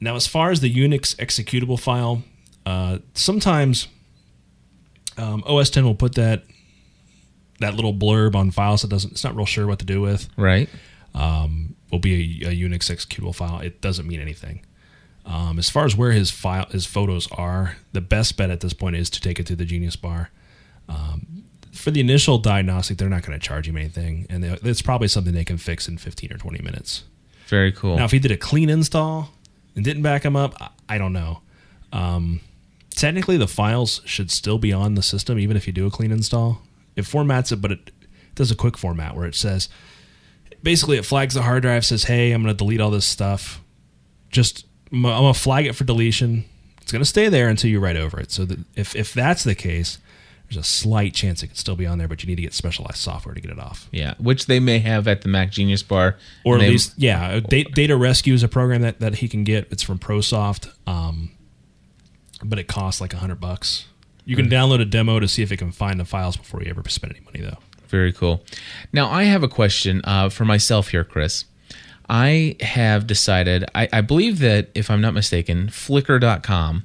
[0.00, 2.22] Now, as far as the Unix executable file,
[2.66, 3.88] uh, sometimes
[5.16, 6.44] um, OS 10 will put that
[7.60, 9.12] that little blurb on files that doesn't.
[9.12, 10.28] It's not real sure what to do with.
[10.36, 10.68] Right.
[11.14, 13.60] Um, will be a, a Unix executable file.
[13.60, 14.64] It doesn't mean anything.
[15.24, 18.74] Um, as far as where his file his photos are, the best bet at this
[18.74, 20.30] point is to take it to the Genius Bar.
[20.88, 24.82] Um, for the initial diagnostic, they're not going to charge him anything, and they, it's
[24.82, 27.04] probably something they can fix in 15 or 20 minutes.
[27.46, 27.96] Very cool.
[27.96, 29.30] Now, if he did a clean install
[29.76, 31.40] and didn't back him up, I, I don't know.
[31.92, 32.40] Um,
[32.90, 36.10] technically, the files should still be on the system, even if you do a clean
[36.10, 36.62] install.
[36.96, 37.90] It formats it, but it
[38.34, 39.68] does a quick format where it says
[40.64, 43.62] basically it flags the hard drive, says, "Hey, I'm going to delete all this stuff.
[44.30, 46.44] Just I'm going to flag it for deletion.
[46.82, 49.44] It's going to stay there until you write over it." So that if if that's
[49.44, 49.98] the case,
[50.54, 52.54] there's a slight chance it could still be on there, but you need to get
[52.54, 53.88] specialized software to get it off.
[53.92, 57.40] yeah, which they may have at the Mac Genius Bar, or at They- least yeah
[57.40, 61.30] data, data rescue is a program that, that he can get it's from prosoft um,
[62.42, 63.86] but it costs like a hundred bucks
[64.26, 66.70] you can download a demo to see if it can find the files before you
[66.70, 68.42] ever spend any money though Very cool.
[68.92, 71.44] Now, I have a question uh, for myself here, Chris.
[72.08, 76.84] I have decided, I, I believe that, if I'm not mistaken, Flickr.com,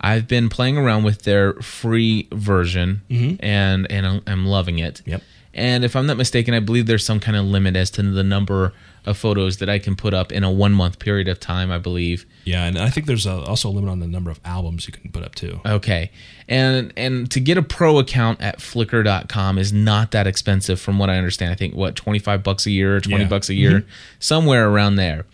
[0.00, 3.44] I've been playing around with their free version mm-hmm.
[3.44, 5.02] and, and I'm, loving it.
[5.04, 5.22] Yep.
[5.54, 8.22] And if I'm not mistaken, I believe there's some kind of limit as to the
[8.22, 8.72] number
[9.06, 11.78] of photos that I can put up in a one month period of time, I
[11.78, 12.26] believe.
[12.44, 14.92] yeah and i think there's a, also a limit on the number of albums you
[14.92, 16.10] can put up too Okay.
[16.48, 21.10] And and to get a pro account at flickr.com is not that expensive from what
[21.10, 21.52] I understand.
[21.52, 23.28] I think what 25 bucks a year or 20 Yeah.
[23.28, 23.88] bucks a year, mm-hmm.
[24.18, 25.26] somewhere around there.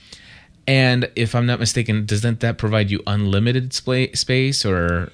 [0.66, 5.12] And if I'm not mistaken, doesn't that provide you unlimited spa- space or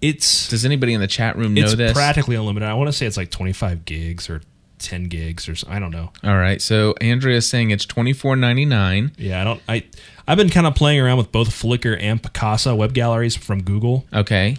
[0.00, 1.92] it's does anybody in the chat room know it's this?
[1.92, 4.40] practically unlimited i want to say it's like 25 gigs or
[4.78, 6.62] 10 gigs or so, i don't know All right.
[6.62, 9.12] So Andrea's saying it's 24.99.
[9.18, 9.84] yeah i don't i
[10.26, 14.06] i've been kind of playing around with both flickr and picasa web galleries from google
[14.12, 14.56] Okay.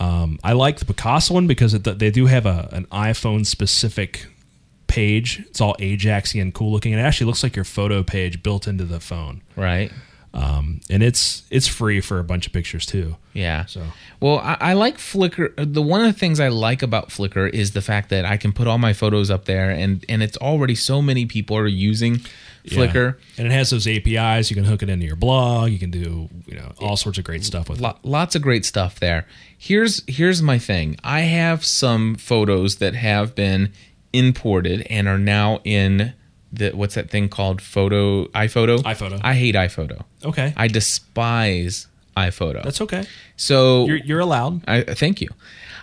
[0.00, 4.26] Um, I like the Picasa one because it, they do have a, an iPhone specific
[4.86, 5.40] page.
[5.40, 6.92] It's all Ajaxy and cool looking.
[6.92, 9.42] It actually looks like your photo page built into the phone.
[9.56, 9.92] Right.
[10.34, 13.16] Um, and it's it's free for a bunch of pictures too.
[13.34, 13.66] Yeah.
[13.66, 13.84] So
[14.18, 15.52] Well, I, I like Flickr.
[15.56, 18.52] The one of the things I like about Flickr is the fact that I can
[18.52, 22.16] put all my photos up there, and and it's already so many people are using
[22.66, 23.14] Flickr.
[23.14, 23.34] Yeah.
[23.38, 24.50] and it has those APIs.
[24.50, 25.70] You can hook it into your blog.
[25.70, 27.96] You can do you know all sorts of great stuff with it.
[28.02, 29.28] Lots of great stuff there.
[29.56, 30.96] Here's here's my thing.
[31.04, 33.72] I have some photos that have been
[34.14, 36.14] imported and are now in
[36.52, 38.78] the what's that thing called photo iPhoto.
[38.78, 39.20] iPhoto.
[39.22, 40.04] I hate iPhoto.
[40.24, 42.62] Okay, I despise iPhoto.
[42.62, 43.04] that's okay.
[43.36, 44.62] so You're you're allowed.
[44.68, 45.28] I thank you.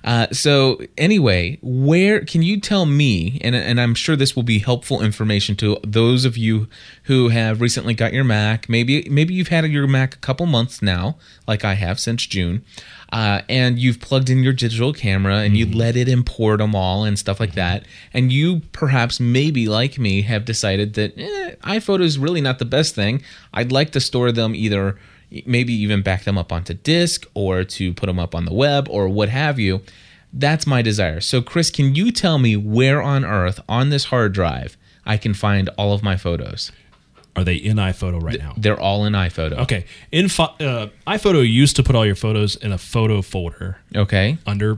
[0.04, 3.40] Uh, so anyway, where can you tell me?
[3.44, 6.68] And and I'm sure this will be helpful information to those of you
[7.04, 8.68] who have recently got your Mac.
[8.70, 11.18] Maybe maybe you've had your Mac a couple months now,
[11.48, 12.64] like I have since June,
[13.12, 17.04] uh, and you've plugged in your digital camera and you let it import them all
[17.04, 17.86] and stuff like that.
[18.14, 22.66] And you perhaps maybe like me have decided that eh, iPhoto is really not the
[22.66, 23.22] best thing.
[23.54, 24.98] I'd like to store them either
[25.46, 28.88] maybe even back them up onto disk or to put them up on the web
[28.90, 29.82] or what have you.
[30.34, 31.20] That's my desire.
[31.20, 35.34] So, Chris, can you tell me where on earth on this hard drive I can
[35.34, 36.72] find all of my photos?
[37.36, 38.54] Are they in iPhoto right now?
[38.58, 39.60] They're all in iPhoto.
[39.60, 44.38] Okay, in uh, iPhoto used to put all your photos in a photo folder Okay.
[44.46, 44.78] under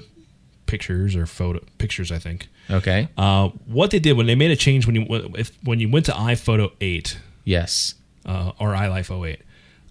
[0.68, 2.12] pictures or photo pictures.
[2.12, 2.48] I think.
[2.70, 3.08] Okay.
[3.18, 6.06] Uh, what they did when they made a change when you if when you went
[6.06, 7.96] to iPhoto 8 Yes.
[8.26, 9.42] uh, or iLife 08,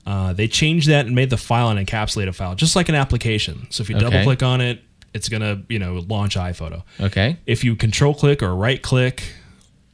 [0.07, 3.67] uh, they changed that and made the file an encapsulated file, just like an application.
[3.71, 4.05] So if you Okay.
[4.05, 4.83] double click on it,
[5.15, 6.85] it's gonna you know launch iPhoto.
[7.01, 7.37] Okay.
[7.45, 9.25] If you control click or right click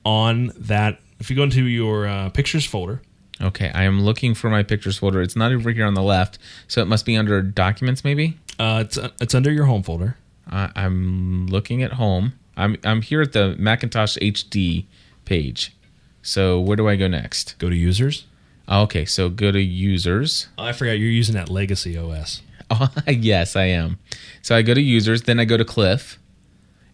[0.05, 3.01] on that, if you go into your uh, pictures folder,
[3.41, 3.71] Okay.
[3.73, 5.23] I am looking for my pictures folder.
[5.23, 8.37] It's not over here on the left, so it must be under documents, maybe.
[8.59, 10.17] uh, it's it's under your home folder.
[10.51, 12.33] I, I'm looking at home.
[12.57, 14.87] I'm I'm here at the Macintosh HD
[15.25, 15.73] page.
[16.21, 17.57] So where do I go next?
[17.59, 18.27] Go to users.
[18.69, 20.49] Okay, so go to users.
[20.59, 22.43] Oh, I forgot you're using that Legacy OS.
[22.71, 23.99] Oh, yes, I am.
[24.43, 26.19] So I go to users, then I go to Cliff,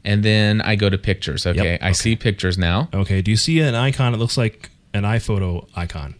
[0.04, 1.46] and then I go to pictures.
[1.46, 2.88] Okay, Yep, I see pictures now.
[2.92, 4.14] Okay, do you see an icon?
[4.14, 6.14] It looks like an iPhoto icon.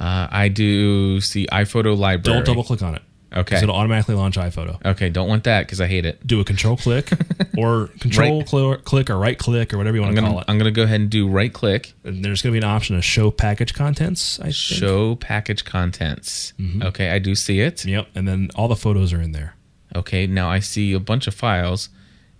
[0.00, 2.38] Uh, I do see iPhoto library.
[2.38, 3.02] Don't double click on it.
[3.36, 4.78] Okay, it'll automatically launch iPhoto.
[4.84, 6.24] Okay, don't want that because I hate it.
[6.24, 7.10] Do a control click
[7.58, 8.48] or control Right.
[8.48, 10.44] cl- click or right click or whatever you want to call it.
[10.46, 12.94] I'm gonna go ahead and do right click, And there's going to be an option
[12.94, 14.38] to show package contents.
[14.38, 14.54] I think.
[14.54, 16.52] show package contents.
[16.60, 16.82] Mm-hmm.
[16.84, 17.84] Okay, I do see it.
[17.84, 19.56] Yep, and then all the photos are in there.
[19.96, 21.88] Okay, now I see a bunch of files.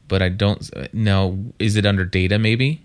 [0.08, 1.52] But I don't know.
[1.58, 2.82] Is it under data maybe?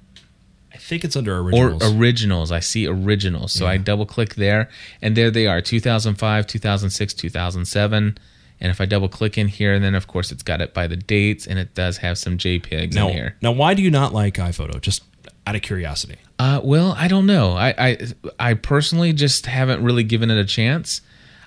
[0.73, 1.83] I think it's under originals.
[1.83, 2.51] Or originals.
[2.51, 3.51] I see originals.
[3.51, 4.69] So I double click there,
[5.01, 8.17] and there they are 2005, 2006, 2007.
[8.61, 10.87] And if I double click in here, and then of course it's got it by
[10.87, 13.35] the dates, and it does have some JPEGs now, in here.
[13.41, 14.79] now, why do you not like iPhoto?
[14.79, 15.03] Just
[15.47, 16.17] out of curiosity.
[16.37, 17.53] Uh, well, I don't know.
[17.53, 17.97] I, I
[18.39, 21.01] I personally just haven't really given it a chance.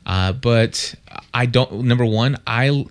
[0.05, 0.95] Uh, but
[1.33, 1.85] I don't.
[1.85, 2.87] Number one, I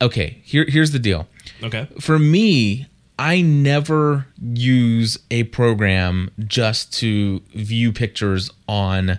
[0.00, 0.40] okay.
[0.44, 1.28] Here here's the deal.
[1.62, 1.88] Okay.
[2.00, 2.86] For me,
[3.18, 9.18] I never use a program just to view pictures on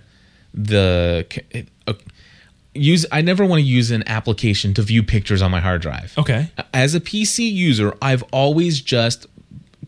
[0.53, 1.25] the
[1.87, 1.93] uh,
[2.73, 3.05] use.
[3.11, 6.13] I never want to use an application to view pictures on my hard drive.
[6.17, 6.49] Okay.
[6.73, 9.27] As a PC user, I've always just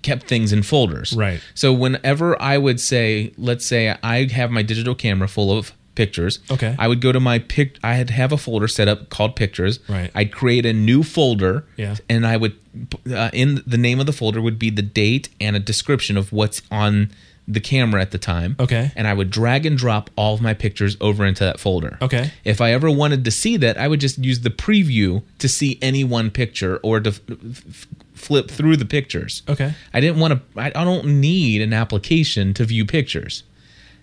[0.02, 1.14] kept things in folders.
[1.14, 1.42] Right.
[1.56, 6.40] So whenever I would say, let's say I have my digital camera full of pictures.
[6.52, 6.76] Okay.
[6.78, 7.78] I would go to my pic.
[7.84, 9.80] I had have a folder set up called pictures.
[9.90, 10.12] Right.
[10.14, 11.66] I'd create a new folder.
[11.78, 11.96] Yeah.
[12.10, 12.56] And I would,
[13.12, 16.32] uh, in the name of the folder would be the date and a description of
[16.32, 17.12] what's on
[17.48, 18.56] the camera at the time.
[18.60, 18.92] Okay.
[18.96, 21.98] And I would drag and drop all of my pictures over into that folder.
[22.02, 22.32] Okay.
[22.44, 25.78] If I ever wanted to see that, I would just use the preview to see
[25.82, 29.44] any one picture or to f- f- flip through the pictures.
[29.48, 29.74] Okay.
[29.94, 30.60] I didn't want to.
[30.60, 33.44] I I don't need an application to view pictures.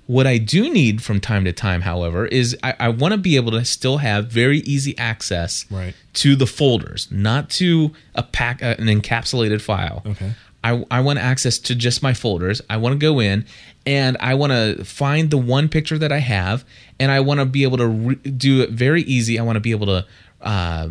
[0.07, 3.37] What I do need from time to time, however, is I, I want to be
[3.37, 5.95] able to still have very easy access Right.
[6.15, 10.03] to the folders, not to a pack, uh, an encapsulated file.
[10.05, 10.33] Okay.
[10.65, 12.61] I, I want access to just my folders.
[12.71, 13.45] I want to go in
[13.87, 16.65] and I want to find the one picture that I have,
[17.01, 19.39] and I want to be able to re- do it very easy.
[19.39, 20.07] I want to be able to,
[20.41, 20.89] uh,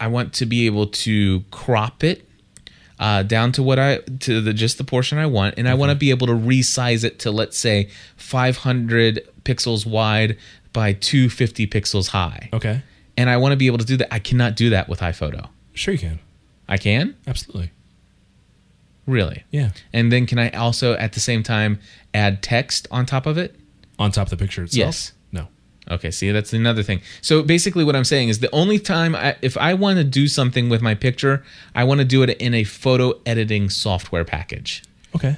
[0.00, 2.26] I want to be able to crop it
[2.98, 5.90] uh, down to what I to the just the portion I want, and I want
[5.90, 10.36] to be able to resize it to let's say 500 pixels wide
[10.72, 12.48] by 250 pixels high.
[12.52, 12.82] Okay.
[13.16, 14.12] And I want to be able to do that.
[14.12, 15.48] I cannot do that with iPhoto.
[15.72, 16.18] Sure, you can.
[16.68, 17.70] I can Absolutely.
[19.06, 19.44] really.
[19.50, 19.70] Yeah.
[19.92, 21.78] And then can I also at the same time
[22.12, 23.54] add text on top of it?
[23.98, 24.78] On top of the picture itself.
[24.78, 25.12] Yes.
[25.90, 27.02] Okay, see that's another thing.
[27.20, 30.28] So basically what I'm saying is the only time I, if I want to do
[30.28, 31.44] something with my picture,
[31.74, 34.82] I want to do it in a photo editing software package.
[35.14, 35.36] Okay.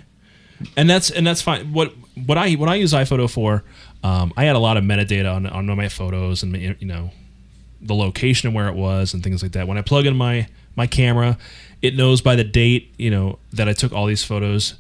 [0.76, 1.72] And that's and that's fine.
[1.72, 1.92] What
[2.26, 3.64] what I what I use iPhoto for,
[4.02, 7.11] um, I had a lot of metadata on on my photos and you know
[7.82, 9.68] the location and where it was and things like that.
[9.68, 11.37] When I plug in my my camera,
[11.82, 14.74] it knows by the date you know that I took all these photos.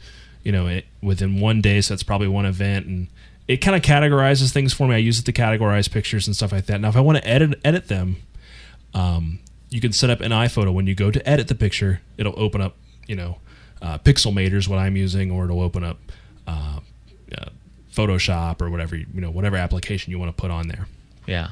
[0.44, 3.08] You know, it, within one day, so that's probably one event, and
[3.48, 4.94] it kind of categorizes things for me.
[4.94, 6.80] I use it to categorize pictures and stuff like that.
[6.80, 8.16] Now, if I want to edit edit them,
[8.94, 9.38] um,
[9.70, 10.72] you can set up an iPhoto.
[10.72, 13.38] When you go to edit the picture, it'll open up, you know,
[13.82, 15.98] uh, Pixelmator is what I'm using, or it'll open up
[16.46, 16.80] uh,
[17.36, 17.50] uh,
[17.92, 20.86] Photoshop or whatever you know, whatever application you want to put on there.
[21.26, 21.50] Yeah.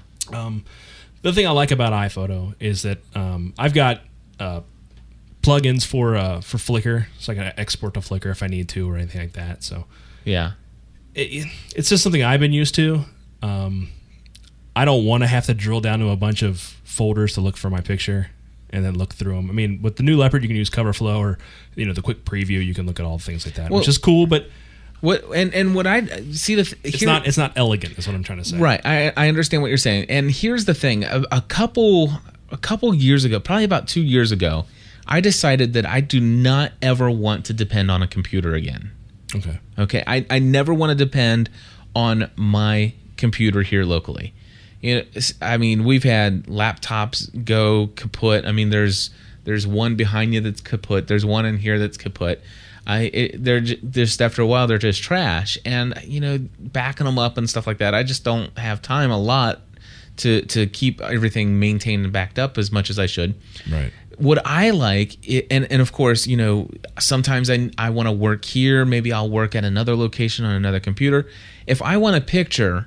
[1.22, 4.02] The thing I like about iPhoto is that um, I've got
[4.38, 4.60] uh,
[5.42, 8.90] plugins for uh, for Flickr, so I can export to Flickr if I need to
[8.90, 9.62] or anything like that.
[9.62, 9.84] So
[10.24, 10.52] Yeah.
[11.14, 11.46] It,
[11.76, 13.04] it's just something I've been used to.
[13.42, 13.88] Um,
[14.76, 17.56] I don't want to have to drill down to a bunch of folders to look
[17.56, 18.28] for my picture
[18.70, 19.48] and then look through them.
[19.50, 21.38] I mean, with the new Leopard, you can use CoverFlow or
[21.76, 22.64] you know the quick preview.
[22.64, 24.26] You can look at all things like that, Well- which is cool.
[24.26, 24.48] But
[25.00, 27.98] What and and what I see the th- it's here- not it's not elegant.
[27.98, 28.56] Is what I'm trying to say.
[28.58, 28.80] Right.
[28.84, 30.06] I, I understand what you're saying.
[30.08, 32.12] And here's the thing: a, a couple
[32.50, 34.64] a couple years ago, probably about two years ago,
[35.06, 38.90] I decided that I do not ever want to depend on a computer again.
[39.34, 39.58] Okay.
[39.78, 40.04] Okay.
[40.06, 41.50] I, I never want to depend
[41.94, 44.34] on my computer here locally.
[44.80, 48.44] You know, I mean, we've had laptops go kaput.
[48.44, 49.10] I mean, there's
[49.44, 51.08] there's one behind you that's kaput.
[51.08, 52.42] There's one in here that's kaput.
[52.86, 57.18] I it, they're just after a while they're just trash, and you know backing them
[57.18, 57.94] up and stuff like that.
[57.94, 59.62] I just don't have time a lot
[60.18, 63.34] to to keep everything maintained and backed up as much as I should
[63.70, 63.92] Right.
[64.18, 65.16] What I like,
[65.50, 68.84] and and of course, you know, sometimes I I want to work here.
[68.84, 71.28] Maybe I'll work at another location on another computer.
[71.66, 72.86] If I want a picture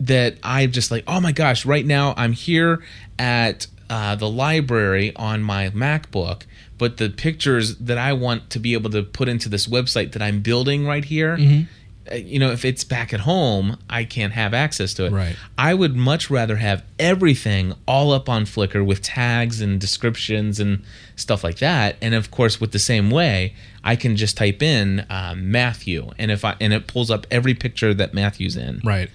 [0.00, 2.82] that I just like, oh my gosh, right now I'm here
[3.18, 6.42] at uh, the library on my MacBook,
[6.76, 10.22] but the pictures that I want to be able to put into this website that
[10.22, 11.36] I'm building right here.
[11.36, 11.64] uh,
[12.12, 15.12] You know, if it's back at home, I can't have access to it.
[15.12, 15.36] Right.
[15.58, 20.84] I would much rather have everything all up on Flickr with tags and descriptions and
[21.16, 21.96] stuff like that.
[22.00, 26.30] And of course, with the same way, I can just type in um, Matthew, and
[26.30, 28.80] if I and it pulls up every picture that Matthew's in.
[28.84, 29.10] Right.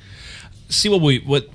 [0.70, 1.50] See what we what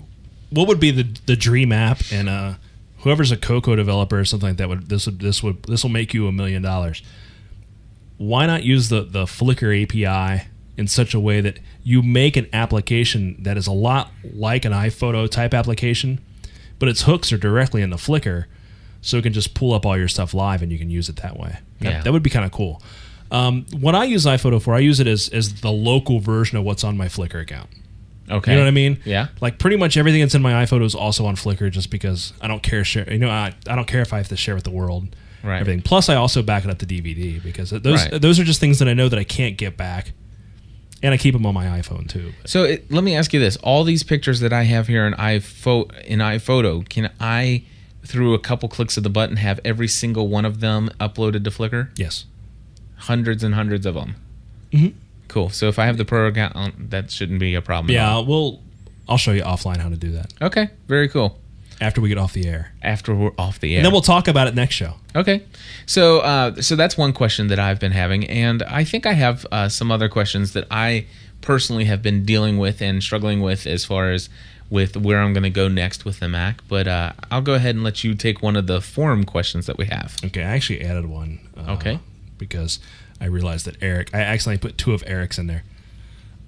[0.51, 2.55] what would be the the dream app and uh
[2.99, 5.91] whoever's a Cocoa developer or something like that would this would this would this will
[5.91, 7.03] make you a million dollars.
[8.19, 12.47] Why not use the the Flickr API in such a way that you make an
[12.53, 16.21] application that is a lot like an iPhoto type application,
[16.79, 18.45] but its hooks are directly in the Flickr.
[19.03, 21.17] so it can just pull up all your stuff live and you can use it
[21.17, 21.57] that way.
[21.81, 22.03] That, Yeah.
[22.03, 22.83] that would be kind of cool.
[23.31, 26.65] Um, what I use iPhoto for, I use it as as the local version of
[26.65, 27.69] what's on my Flickr account.
[28.29, 28.51] Okay.
[28.53, 28.99] You know what I mean?
[29.05, 29.29] Yeah.
[29.41, 32.49] Like pretty much everything that's in my iPhoto is also on Flickr, just because I
[32.49, 33.11] don't care share.
[33.13, 35.15] You know, I, I don't care if I have to share with the world.
[35.45, 35.61] Right.
[35.61, 35.83] Everything.
[35.83, 38.21] Plus, I also back it up to DVD because those Right.
[38.21, 40.13] those are just things that I know that I can't get back,
[41.03, 42.33] and I keep them on my iPhone too.
[42.45, 45.15] So it, let me ask you this: All these pictures that I have here in
[45.15, 47.65] iPhoto, in iPhoto, can I,
[48.05, 51.51] through a couple clicks of the button, have every single one of them uploaded to
[51.51, 51.89] Flickr?
[51.97, 52.25] Yes.
[52.97, 54.17] Hundreds and hundreds of them.
[54.73, 54.95] Mhm.
[55.29, 55.51] Cool.
[55.51, 57.91] So if I have the pro account, that shouldn't be a problem.
[57.91, 58.19] at Yeah.
[58.21, 58.61] Well,
[59.09, 60.69] I'll show you offline how to do that Okay.
[60.89, 61.39] Very cool.
[61.81, 63.79] After we get off the air, After we're off the air.
[63.79, 64.95] and then we'll talk about it next show.
[65.15, 65.43] Okay,
[65.87, 69.47] so uh, so that's one question that I've been having, and I think I have
[69.53, 71.07] uh, some other questions that I
[71.43, 74.29] personally have been dealing with and struggling with as far as
[74.69, 76.61] with where I'm going to go next with the Mac.
[76.67, 79.79] But uh, I'll go ahead and let you take one of the forum questions that
[79.79, 80.17] we have.
[80.25, 81.39] Okay, I actually added one.
[81.57, 82.01] Uh, Okay.
[82.37, 82.81] Because
[83.21, 85.63] I realized that Eric, I accidentally put two of Eric's in there.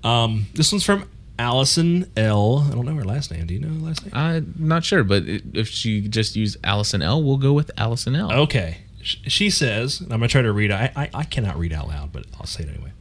[0.05, 1.09] Um, this one's from
[1.39, 2.67] Allison L.
[2.69, 3.47] I don't know her last name.
[3.47, 4.13] Do you know her last name?
[4.15, 8.17] I'm not sure, but it, if she just used Allison L, we'll go with Allison
[8.17, 8.33] L.
[8.33, 8.79] Okay.
[9.03, 10.71] Sh- She says, and I'm going to try to read.
[10.73, 12.93] I, I, I cannot read out loud, but I'll say it anyway.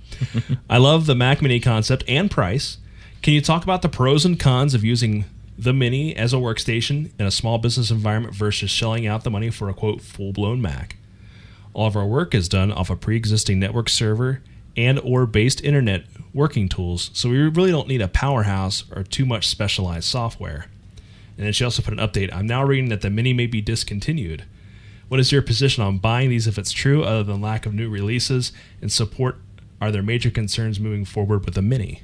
[0.69, 2.78] I love the Mac Mini concept and price.
[3.23, 5.26] Can you talk about the pros and cons of using
[5.58, 9.50] the Mini as a workstation in a small business environment versus shelling out the money
[9.50, 10.95] for a quote full blown Mac?
[11.73, 14.41] All of our work is done off a pre-existing network server
[14.77, 19.25] and or based internet working tools, so we really don't need a powerhouse or too
[19.25, 20.67] much specialized software.
[21.35, 22.33] And then she also put an update.
[22.33, 24.43] I'm now reading that the Mini may be discontinued.
[25.07, 27.89] What is your position on buying these if it's true, other than lack of new
[27.89, 29.37] releases and support?
[29.79, 32.01] Are there major concerns moving forward with the Mini?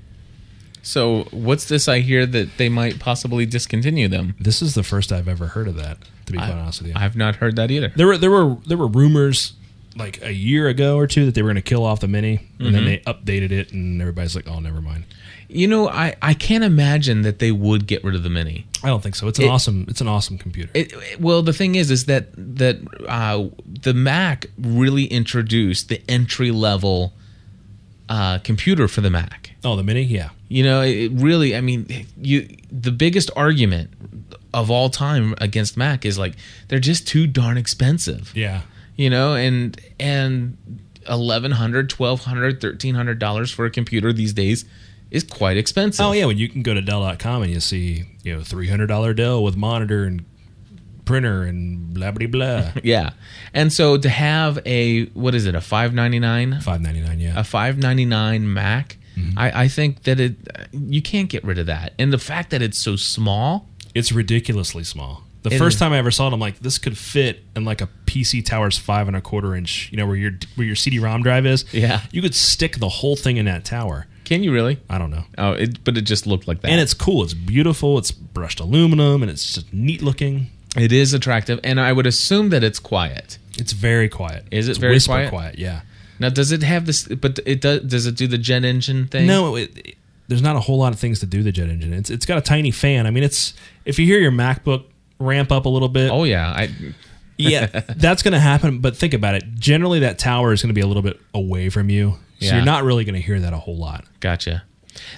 [0.84, 4.36] So what's this I hear that they might possibly discontinue them?
[4.40, 5.98] This is the first I've ever heard of that.
[6.26, 7.92] To be quite I, honest with you, I've not heard that either.
[7.96, 9.54] there were there were there were rumors
[9.96, 12.40] like a year ago or two that they were going to kill off the Mini,
[12.60, 15.04] and then they updated it, and everybody's like, "Oh, never mind."
[15.50, 18.66] You know, I, I can't imagine that they would get rid of the Mini.
[18.84, 19.28] I don't think so.
[19.28, 20.72] It's an It- awesome it's an awesome computer.
[20.74, 22.78] It, it- well, the thing is, is that that
[23.08, 23.50] uh,
[23.82, 27.14] the Mac really introduced the entry level
[28.10, 29.52] uh, computer for the Mac.
[29.64, 31.56] oh, the Mini, yeah, You know, it really.
[31.56, 31.88] I mean,
[32.20, 33.92] you the biggest argument
[34.54, 36.34] of all time against Mac is like
[36.68, 38.32] they're just too darn expensive.
[38.36, 38.62] yeah.
[38.96, 40.58] You know, and and
[41.10, 44.66] eleven hundred, twelve hundred, thirteen hundred dollars for a computer these days
[45.12, 46.06] is quite expensive.
[46.06, 48.88] Oh yeah, when you can go to Dell.com and you see you know three hundred
[48.88, 50.26] dollar Dell with monitor and
[51.06, 52.72] printer and blah blah blah.
[52.84, 53.12] yeah.
[53.54, 57.20] And so to have a what is it a five ninety nine Five ninety nine,
[57.20, 57.40] yeah.
[57.40, 59.38] a 599 Mac, Mm-hmm.
[59.38, 60.36] I, I think that it
[60.72, 61.94] you can't get rid of that.
[62.00, 65.23] And the fact that it's so small, It's ridiculously small.
[65.44, 65.80] The It first is.
[65.80, 68.78] time I ever saw it, I'm like, this could fit in like a PC Tower's
[68.78, 69.90] five and a quarter inch.
[69.92, 71.66] You know where your where your CD-ROM drive is.
[71.74, 72.02] Yeah.
[72.12, 74.08] you could stick the whole thing in that tower.
[74.24, 74.80] can you really?
[74.90, 75.26] I don't know.
[75.38, 76.72] Oh, it, but it just looked like that.
[76.72, 77.24] And it's cool.
[77.24, 77.98] It's beautiful.
[77.98, 80.48] It's brushed aluminum, and it's just neat looking.
[80.78, 83.38] it is attractive, and I would assume that it's quiet.
[83.60, 84.46] It's very quiet.
[84.50, 85.60] Is it It's very whisper quiet?
[85.60, 85.82] Yeah.
[86.20, 87.04] Now, does it have this?
[87.08, 87.82] But it does.
[87.82, 89.28] Does it do the jet engine thing?
[89.28, 89.96] No, it, it-
[90.30, 91.92] there's not a whole lot of things to do the jet engine.
[91.94, 93.06] It's it's got a tiny fan.
[93.06, 93.54] I mean, it's
[93.84, 94.86] if you hear your MacBook
[95.24, 96.70] ramp up a little bit, Oh yeah, I.
[97.38, 98.80] yeah, that's going to happen.
[98.80, 99.44] But think about it.
[99.56, 102.56] Generally, that tower is going to be a little bit away from you, so Yeah.
[102.58, 104.06] you're not really going to hear that a whole lot.
[104.20, 104.64] Gotcha.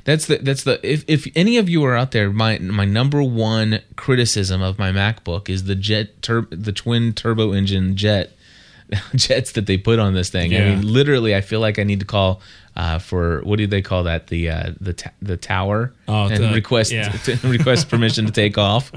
[0.06, 3.22] That's the that's the if if any of you are out there, my my number
[3.22, 8.32] one criticism of my MacBook is the jet tur- the twin turbo engine jet
[9.16, 10.56] jets that they put on this thing.
[10.56, 12.40] I mean, literally, I feel like I need to call
[12.78, 16.42] uh, for what do they call that the uh, the ta- the tower Oh, and
[16.42, 17.10] the- request yeah.
[17.10, 18.94] to request permission to take off.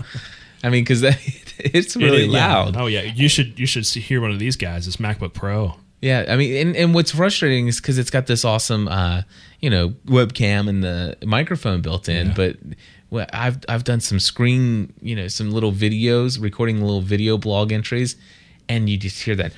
[0.62, 1.02] I mean, because
[1.58, 2.46] it's really It- yeah.
[2.56, 2.76] loud.
[2.76, 4.86] Oh yeah, you should you should see, hear one of these guys.
[4.86, 5.74] It's MacBook Pro.
[6.00, 9.22] Yeah, I mean, and, and what's frustrating is because it's got this awesome, uh,
[9.60, 12.28] you know, webcam and the microphone built in.
[12.28, 12.34] Yeah.
[12.36, 12.56] But
[13.10, 17.72] well, I've I've done some screen, you know, some little videos, recording little video blog
[17.72, 18.14] entries,
[18.68, 19.52] and you just hear that.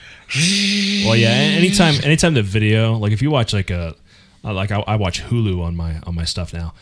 [1.05, 1.29] Well, yeah.
[1.29, 3.95] Anytime anytime the video, like if you watch like a
[4.43, 6.73] like I, I watch Hulu on my on my stuff now,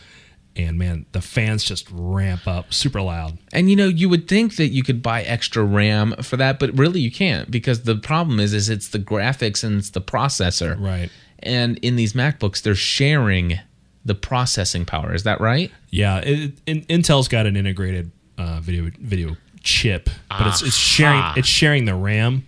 [0.55, 3.37] and man, the fans just ramp up super loud.
[3.53, 6.77] And you know, you would think that you could buy extra RAM for that, but
[6.77, 10.79] really you can't because the problem is, is it's the graphics and it's the processor.
[10.79, 11.09] Right.
[11.39, 13.59] And in these MacBooks, they're sharing
[14.03, 15.13] the processing power.
[15.13, 15.71] Is that right?
[15.89, 21.19] Yeah, it, in, Intel's got an integrated uh, video video chip, but it's it's sharing
[21.19, 21.33] Aha.
[21.37, 22.45] it's sharing the RAM.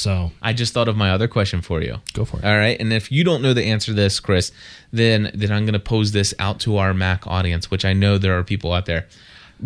[0.00, 1.96] So I just thought of my other question for you.
[2.14, 2.44] Go for it.
[2.44, 4.50] All right, and if you don't know the answer to this, Chris,
[4.92, 8.16] then then I'm going to pose this out to our Mac audience, which I know
[8.18, 9.06] there are people out there.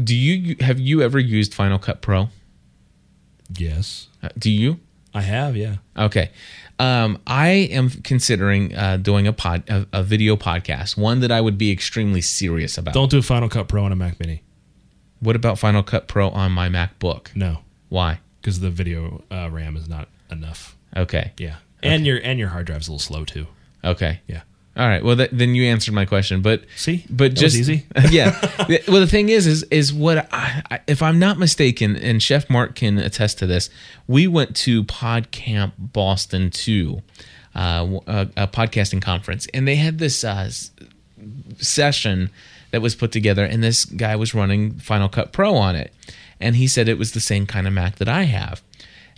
[0.03, 2.31] Do you have you ever used Final Cut Pro?
[3.57, 4.81] Yes, Uh, Do you?
[5.13, 5.57] I have.
[5.57, 5.77] Yeah.
[5.97, 6.31] Okay.
[6.81, 11.41] Um, I am considering uh, doing a pod, a, a video podcast, one that I
[11.41, 12.95] would be extremely serious about.
[12.95, 14.43] Don't do Final Cut Pro on a Mac Mini.
[15.21, 17.29] What about Final Cut Pro on my MacBook?
[17.37, 17.59] No,
[17.89, 18.19] Why?
[18.41, 20.77] because the video uh, RAM is not enough.
[20.97, 21.33] Okay.
[21.39, 23.47] Yeah, and your and your hard drive's a little slow too.
[23.83, 24.21] Okay.
[24.27, 24.43] Yeah.
[24.77, 25.05] All right.
[25.05, 27.05] Well, th- then you answered my question, but See?
[27.09, 27.87] but just easy.
[28.11, 28.37] yeah.
[28.89, 32.51] Well, the thing is, is is what I, I, if I'm not mistaken, and Chef
[32.51, 33.71] Mark can attest to this.
[34.09, 37.03] We went to PodCamp Boston too,
[37.55, 40.51] uh, a, a podcasting conference, and they had this uh,
[41.59, 42.31] session
[42.73, 45.93] that was put together, and this guy was running Final Cut Pro on it,
[46.41, 48.61] and he said it was the same kind of Mac that I have.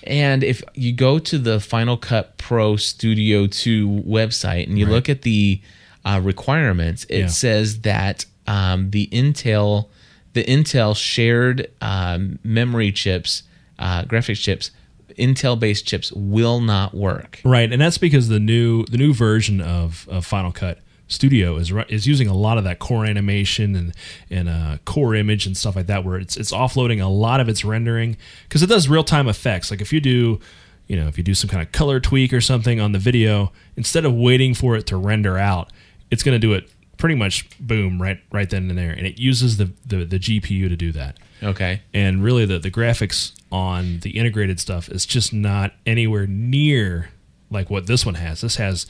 [0.07, 5.09] And if you go to the Final Cut Pro Studio 2 website and you look
[5.09, 5.61] at the
[6.05, 7.27] uh, requirements, it Yeah.
[7.27, 9.89] says that um, the Intel,
[10.35, 13.43] the Intel shared um, memory chips,
[13.79, 14.71] uh, graphics chips,
[15.19, 17.41] Intel-based chips will not work.
[17.45, 20.79] Right, and that's because the new the new version of, of Final Cut
[21.09, 23.95] Studio is is using a lot of that core animation and
[24.31, 27.49] and uh, core image and stuff like that, where it's it's offloading a lot of
[27.49, 28.17] its rendering
[28.49, 29.71] because it does real time effects.
[29.71, 30.41] Like if you do,
[30.89, 33.53] you know, if you do some kind of color tweak or something on the video,
[33.77, 35.71] instead of waiting for it to render out,
[36.11, 39.19] it's going to do it pretty much boom right right then and there, and it
[39.19, 41.83] uses the the, the GPU to do that Okay.
[41.95, 47.11] and really the, the graphics on the integrated stuff is just not anywhere near
[47.51, 48.41] like what this one has.
[48.41, 48.87] This has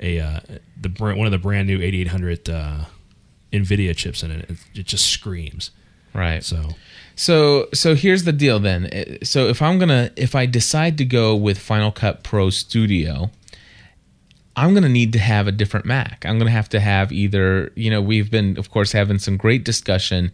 [0.00, 0.40] a uh,
[0.80, 2.84] the brand, one of the brand new 8800 uh,
[3.52, 4.50] Nvidia chips in it.
[4.50, 4.58] it.
[4.74, 5.70] It just screams.
[6.12, 6.42] Right.
[6.42, 6.70] So
[7.14, 9.18] So so here's the deal then.
[9.22, 13.30] So if I'm gonna if I decide to go with Final Cut Pro Studio,
[14.56, 16.24] I'm gonna need to have a different Mac.
[16.26, 19.64] I'm gonna have to have either you know we've been of course having some great
[19.64, 20.32] discussion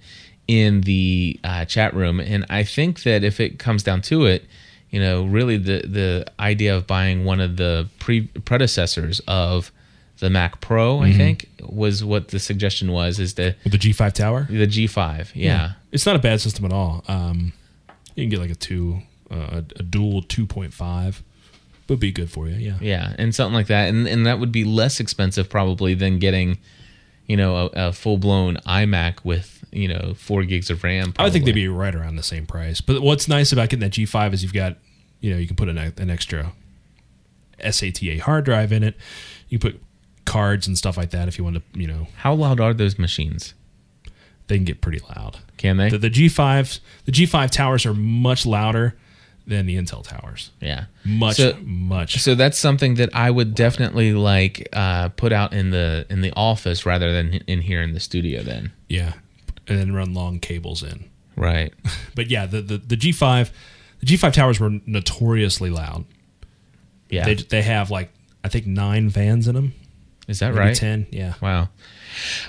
[0.49, 4.45] in the uh, chat room, and I think that if it comes down to it,
[4.91, 9.72] you know, really the the idea of buying one of the pre predecessors of
[10.18, 13.18] the Mac Pro, I think, was what the suggestion was.
[13.18, 15.32] Is the with the G5 tower, the G5?
[15.34, 15.72] yeah.
[15.93, 17.05] it's not a bad system at all.
[17.09, 17.53] Um,
[18.14, 21.22] you can get like a two, uh, a dual 2.5
[21.89, 22.57] would be good for you.
[22.57, 22.78] Yeah.
[22.80, 26.59] Yeah, and something like that, and and that would be less expensive probably than getting,
[27.26, 31.12] you know, a, a full blown iMac with you know four gigs of RAM.
[31.18, 32.81] I would think they'd be right around the same price.
[32.81, 34.77] But what's nice about getting that G5 is you've got,
[35.20, 36.53] you know, you can put an, an extra
[37.61, 38.97] SATA hard drive in it.
[39.49, 39.83] You can put
[40.24, 42.99] cards and stuff like that if you want to, you know, How loud are those
[42.99, 43.55] machines?
[44.49, 45.39] they can get pretty loud.
[45.57, 45.89] Can they?
[45.91, 48.95] The, the G5, the G5 towers are much louder
[49.45, 50.51] than the Intel towers.
[50.61, 52.20] yeah, Much, So- much.
[52.20, 56.33] So that's something that I would definitely like uh, put out in the in the
[56.37, 58.43] office rather than in here in the studio.
[58.45, 59.14] Then, yeah.
[59.69, 61.11] And then run long cables in.
[61.37, 61.73] right?
[62.14, 63.51] But yeah, the, the, the G5,
[64.01, 66.05] the G5 towers were notoriously loud.
[67.11, 68.11] Yeah, They, they have like,
[68.43, 69.75] I think nine fans in them.
[70.29, 70.77] is that Maybe right?
[70.77, 71.09] 10.
[71.11, 71.35] Yeah.
[71.43, 71.69] Wow.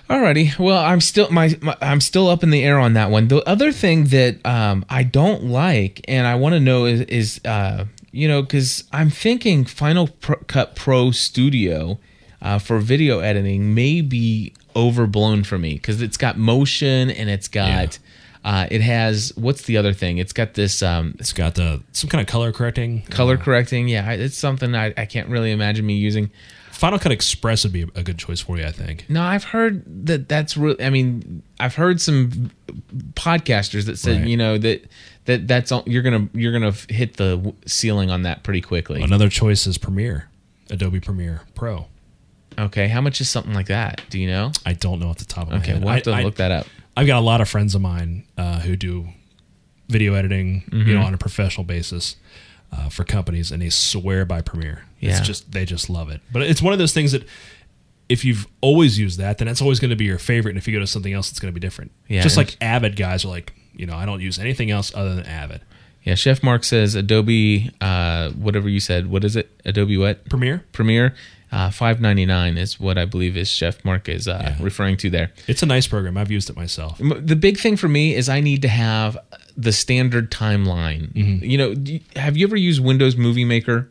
[0.10, 0.58] Alrighty.
[0.58, 3.28] Well, I'm still my, my I'm still up in the air on that one.
[3.28, 7.42] The other thing that um, I don't like, and I want to know is, is
[7.44, 12.00] uh, you know, because I'm thinking Final Pro, Cut Pro Studio
[12.42, 17.48] uh, for video editing may be overblown for me because it's got motion and it's
[17.50, 18.00] got.
[18.46, 20.20] Uh, it has what's the other thing?
[20.20, 23.02] It's got this um, It's got the some kind of color correcting.
[23.10, 23.90] color correcting.
[23.90, 26.32] Yeah, it's something I, I can't really imagine me using.
[26.72, 29.06] Final Cut Express would be a good choice for you, I think.
[29.10, 30.82] No, I've heard that that's really.
[30.82, 32.52] I mean, I've heard some
[33.16, 34.28] podcasters that said Right.
[34.28, 34.86] you know that
[35.26, 39.02] that that's all, you're gonna you're gonna hit the ceiling on that pretty quickly.
[39.02, 40.30] Another choice is Premiere,
[40.70, 41.88] Adobe Premiere Pro.
[42.60, 44.02] Okay, how much is something like that?
[44.10, 44.52] Do you know?
[44.66, 45.84] I don't know off the top of my Okay, head.
[45.84, 46.66] we'll have to I, look that up.
[46.96, 49.10] I've got a lot of friends of mine uh, who do
[49.88, 50.90] video editing, Mm-hmm.
[50.90, 52.16] you know, on a professional basis
[52.72, 54.84] uh, for companies, and they swear by Premiere.
[55.00, 55.12] Yeah.
[55.18, 56.22] It's just they just love it.
[56.32, 57.24] But it's one of those things that
[58.10, 60.52] if you've always used that, then it's always going to be your favorite.
[60.52, 61.92] And if you go to something else, it's going to be different.
[62.08, 65.14] Yeah, just like Avid guys are like, you know, I don't use anything else other
[65.16, 65.62] than Avid.
[66.04, 69.08] Yeah, Chef Mark says Adobe, uh, whatever you said.
[69.08, 69.50] What is it?
[69.66, 70.28] Adobe what?
[70.30, 70.64] Premiere.
[70.72, 71.14] Premiere.
[71.52, 74.58] Uh, Five ninety nine is what I believe is Chef Mark is uh, Yeah.
[74.64, 75.32] referring to there.
[75.48, 76.18] It's a nice program.
[76.18, 76.98] I've used it myself.
[77.00, 79.18] The big thing for me is I need to have
[79.56, 81.14] the standard timeline.
[81.14, 81.46] Mm-hmm.
[81.46, 83.90] You know, you- have you ever used Windows Movie Maker?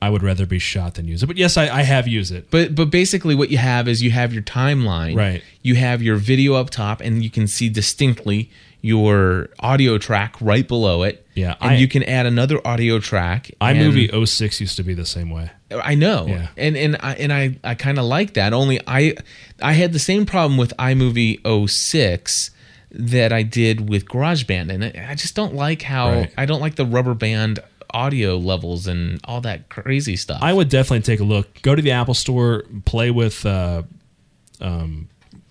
[0.00, 1.26] I would rather be shot than use it.
[1.26, 2.52] But yes, I, I have used it.
[2.52, 5.16] But but basically, what you have is you have your timeline.
[5.16, 5.42] Right.
[5.62, 8.48] You have your video up top, and you can see distinctly
[8.80, 11.26] your audio track right below it.
[11.38, 13.50] Yeah, And I- you can add another audio track.
[13.60, 15.50] iMovie 06 used to be the same way.
[15.70, 16.48] I know, Yeah.
[16.56, 18.52] and and I and I, I kind of like that.
[18.52, 19.14] Only I
[19.62, 22.50] I had the same problem with iMovie 06
[22.90, 26.32] that I did with GarageBand, and I just don't like how Right.
[26.38, 27.60] I don't like the rubber band
[27.90, 30.38] audio levels and all that crazy stuff.
[30.42, 31.60] I would definitely take a look.
[31.62, 33.82] Go to the Apple Store, play with uh,
[34.60, 35.08] um,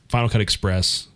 [0.09, 1.07] Final Cut Express,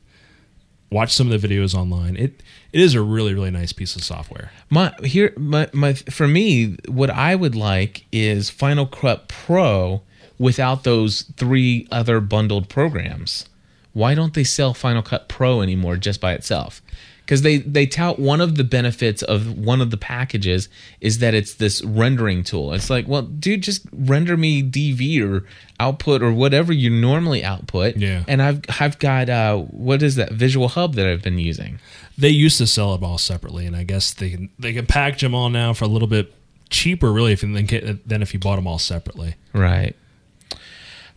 [0.91, 2.15] watch some of the videos online.
[2.17, 2.41] It
[2.74, 4.51] it is a really really nice piece of software.
[4.69, 10.01] My here my, my for me what I would like is Final Cut Pro
[10.41, 13.45] without those three other bundled programs.
[13.93, 16.82] Why don't they sell Final Cut Pro anymore just by itself?
[17.26, 20.67] Because they they tout one of the benefits of one of the packages
[20.99, 22.74] is that it's this rendering tool.
[22.74, 25.45] It's like, well, dude, just render me DV or
[25.80, 27.95] output or whatever you normally output.
[27.95, 28.24] Yeah.
[28.28, 31.80] And I've I've got uh what is that Visual Hub that I've been using.
[32.18, 35.22] They used to sell them all separately, and I guess they can they can package
[35.22, 36.34] them all now for a little bit
[36.70, 39.36] cheaper, really, if you than than if you bought them all separately.
[39.53, 39.95] Right.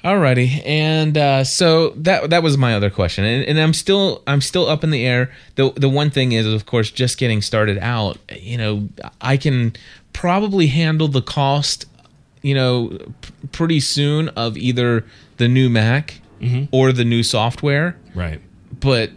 [0.05, 4.43] Alrighty, and uh, so that that was my other question, and, and I'm still I'm
[4.43, 5.33] still up in the air.
[5.55, 8.19] the The one thing is, of course, just getting started out.
[8.39, 8.89] You know,
[9.23, 9.73] I can
[10.13, 11.87] probably handle the cost.
[12.43, 15.07] You know, p- pretty soon of either
[15.39, 16.21] the new Mac
[16.73, 18.39] or the new software, Right.
[18.79, 19.09] but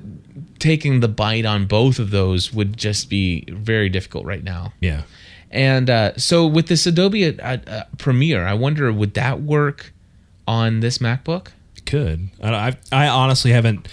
[0.68, 4.74] taking the bite on both of those would just be very difficult right now.
[4.82, 5.04] Yeah.
[5.50, 9.94] And uh, so with this Adobe uh, uh, Premiere, I wonder would that work
[10.46, 11.52] on this MacBook?
[11.86, 12.30] could.
[12.44, 13.88] I, I, I honestly haven't.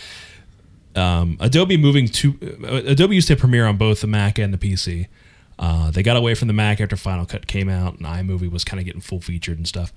[0.96, 4.52] Um, Adobe moving to uh, Adobe used to have Premiere on both the Mac and
[4.52, 5.06] the PC.
[5.58, 8.64] Uh, they got away from the Mac after Final Cut came out, and iMovie was
[8.64, 9.92] kind of getting full featured and stuff.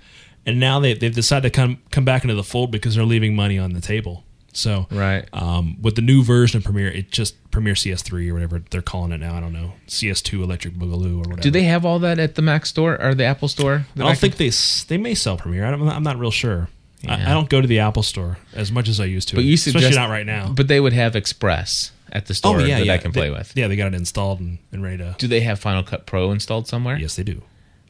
[0.45, 3.35] And now they, they've decided to come come back into the fold because they're leaving
[3.35, 4.23] money on the table.
[4.57, 5.25] So Right.
[5.33, 9.11] um, with the new version of Premiere, it just Premiere CS3 or whatever they're calling
[9.11, 9.35] it now.
[9.35, 11.41] I don't know CS2 Electric Boogaloo or whatever.
[11.41, 13.85] Do they have all that at the Mac store or the Apple store?
[13.95, 14.49] I don't think they
[14.87, 15.65] they may sell Premiere.
[15.65, 16.69] I don't, I'm not real sure.
[17.07, 17.29] I, Yeah.
[17.31, 19.35] I don't go to the Apple store as much as I used to.
[19.35, 20.51] But you especially suggest not right now.
[20.51, 23.51] But they would have Express at the store yeah that I can play They- with.
[23.55, 25.15] Yeah, they got it installed and, and ready to.
[25.19, 26.97] Do they have Final Cut Pro installed somewhere?
[26.97, 27.43] Yes, they do.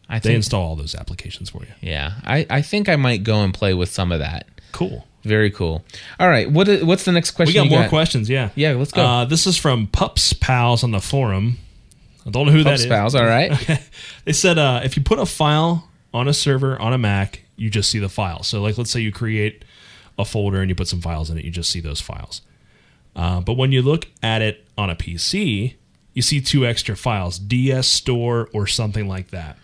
[0.10, 0.36] I They think.
[0.38, 1.72] install all those applications for you.
[1.82, 4.48] yeah, I, I think I might go and play with some of that.
[4.74, 5.06] Cool.
[5.28, 5.84] Very cool.
[6.20, 7.64] All right, what what's the next question?
[7.64, 8.30] We got more questions.
[8.30, 8.50] Yeah.
[8.56, 9.06] Yeah, let's go.
[9.06, 11.58] Uh, this is from Pups Pals on the forum.
[12.26, 12.90] I don't know who Pups that is.
[12.90, 13.52] Pals, all right.
[14.26, 17.70] They said uh, if you put a file on a server on a Mac, you
[17.70, 18.44] just see the file.
[18.44, 19.64] So, like, let's say you create
[20.18, 22.42] a folder and you put some files in it, you just see those files.
[23.16, 25.76] Uh, but when you look at it on a PC,
[26.14, 29.58] you see two extra files, DS Store or something like that.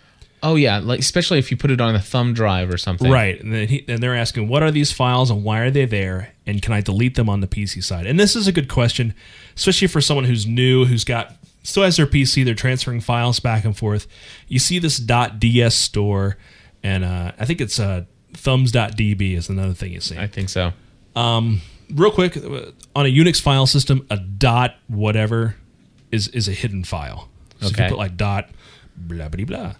[0.44, 3.10] Oh yeah, like especially if you put it on a thumb drive or something.
[3.10, 5.86] Right, and then he, and they're asking, what are these files and why are they
[5.86, 8.06] there, and can I delete them on the PC side?
[8.06, 9.14] And this is a good question,
[9.56, 13.64] especially for someone who's new, who's got still has their PC, they're transferring files back
[13.64, 14.06] and forth.
[14.46, 16.36] You see this .ds store,
[16.82, 20.18] and uh, I think it's uh, thumbs.db is another thing you see.
[20.18, 20.72] I think so.
[21.90, 25.56] Real quick, uh, on a Unix file system, a dot whatever
[26.10, 27.28] is is a hidden file.
[27.60, 28.50] So if you put like dot
[28.96, 29.74] blah blah blah,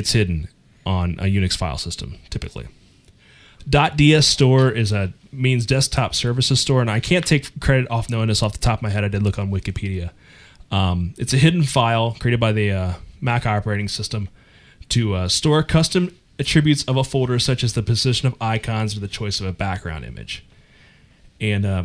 [0.00, 0.48] it's hidden
[0.84, 2.66] on a Unix file system typically.
[3.68, 8.28] .ds store is a means desktop services store, and I can't take credit off knowing
[8.28, 9.04] this off the top of my head.
[9.04, 10.10] I did look on Wikipedia.
[10.70, 14.28] Um, it's a hidden file created by the uh, Mac operating system
[14.88, 19.00] to uh, store custom attributes of a folder, such as the position of icons or
[19.00, 20.44] the choice of a background image.
[21.40, 21.84] And uh,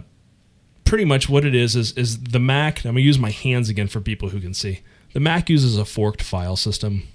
[0.85, 2.85] pretty much what it is is is the Mac.
[2.85, 4.79] I'm gonna use my hands again for people who can see.
[5.13, 7.07] The Mac uses a forked file system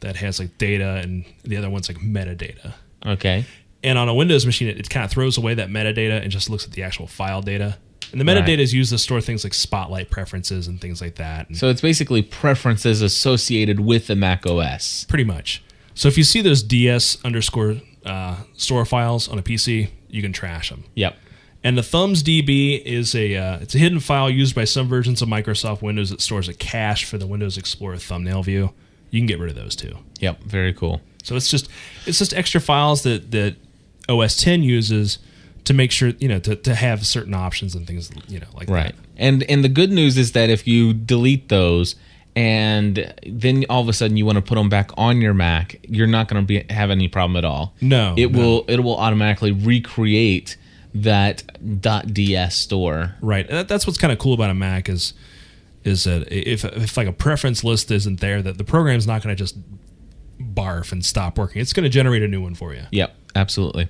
[0.00, 2.74] that has like data, and the other one's like metadata.
[3.06, 3.44] Okay.
[3.82, 6.50] And on a Windows machine, it, it kind of throws away that metadata and just
[6.50, 7.78] looks at the actual file data.
[8.10, 8.42] And the Right.
[8.44, 11.48] metadata is used to store things like Spotlight preferences and things like that.
[11.48, 15.04] And So it's basically preferences associated with the Mac OS.
[15.08, 15.62] pretty much.
[15.94, 17.76] So if you see those DS underscore
[18.06, 20.84] uh, store files on a PC, you can trash them.
[20.94, 21.16] Yep.
[21.64, 25.20] And the Thumbs DB is a uh, it's a hidden file used by some versions
[25.22, 28.72] of Microsoft Windows that stores a cache for the Windows Explorer thumbnail view.
[29.10, 29.96] You can get rid of those too.
[30.20, 30.42] Yep.
[30.44, 31.00] Very cool.
[31.22, 31.68] So it's just
[32.06, 33.56] it's just extra files that that
[34.08, 35.18] OS 10 uses
[35.64, 38.68] to make sure you know to, to have certain options and things you know like
[38.70, 38.94] Right.
[38.94, 39.04] that.
[39.16, 41.96] And and the good news is that if you delete those
[42.36, 45.76] and then all of a sudden you want to put them back on your Mac,
[45.82, 47.74] you're not going to be have any problem at all.
[47.80, 48.38] No, It no.
[48.38, 50.56] will it will automatically recreate
[50.94, 51.42] that
[51.80, 53.14] .ds store.
[53.20, 53.48] Right.
[53.48, 55.12] That- that's what's kind of cool about a Mac is
[55.88, 59.34] is that if if like a preference list isn't there, that the program's not going
[59.34, 59.56] to just
[60.40, 61.60] barf and stop working.
[61.60, 62.82] It's going to generate a new one for you.
[62.92, 63.88] Yep, absolutely.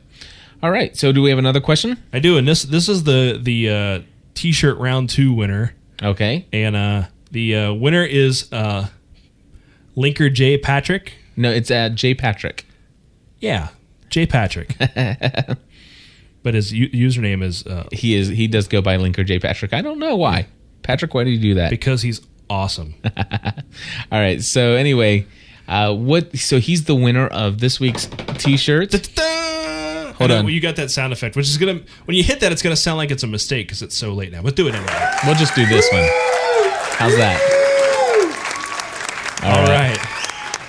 [0.63, 0.97] All right.
[0.97, 2.03] So do we have another question?
[2.13, 4.01] I do, and this this is the the uh,
[4.35, 6.47] t-shirt round two winner, Okay.
[6.53, 8.89] and uh, the uh, winner is uh,
[9.97, 11.15] Linker J Patrick.
[11.37, 12.65] No, it's uh, J Patrick.
[13.41, 13.69] Yeah,
[14.09, 14.75] J Patrick.
[16.43, 19.73] but his u- username is uh, He is he does go by Linker J Patrick.
[19.73, 20.47] I don't know why.
[20.83, 21.71] Patrick, why do you do that?
[21.71, 22.21] because he's
[22.51, 22.95] awesome.
[23.17, 24.43] All right.
[24.43, 25.27] So anyway,
[25.67, 26.37] uh, what?
[26.37, 28.07] So he's the winner of this week's
[28.39, 28.93] T-shirt.
[30.17, 30.49] Hold on.
[30.49, 32.99] You got that sound effect, which is gonna when you hit that, it's gonna sound
[32.99, 34.43] like it's a mistake because it's so late now.
[34.43, 35.11] But do it anyway.
[35.25, 36.03] We'll just do this one.
[36.99, 37.39] How's that?
[39.45, 39.99] All right.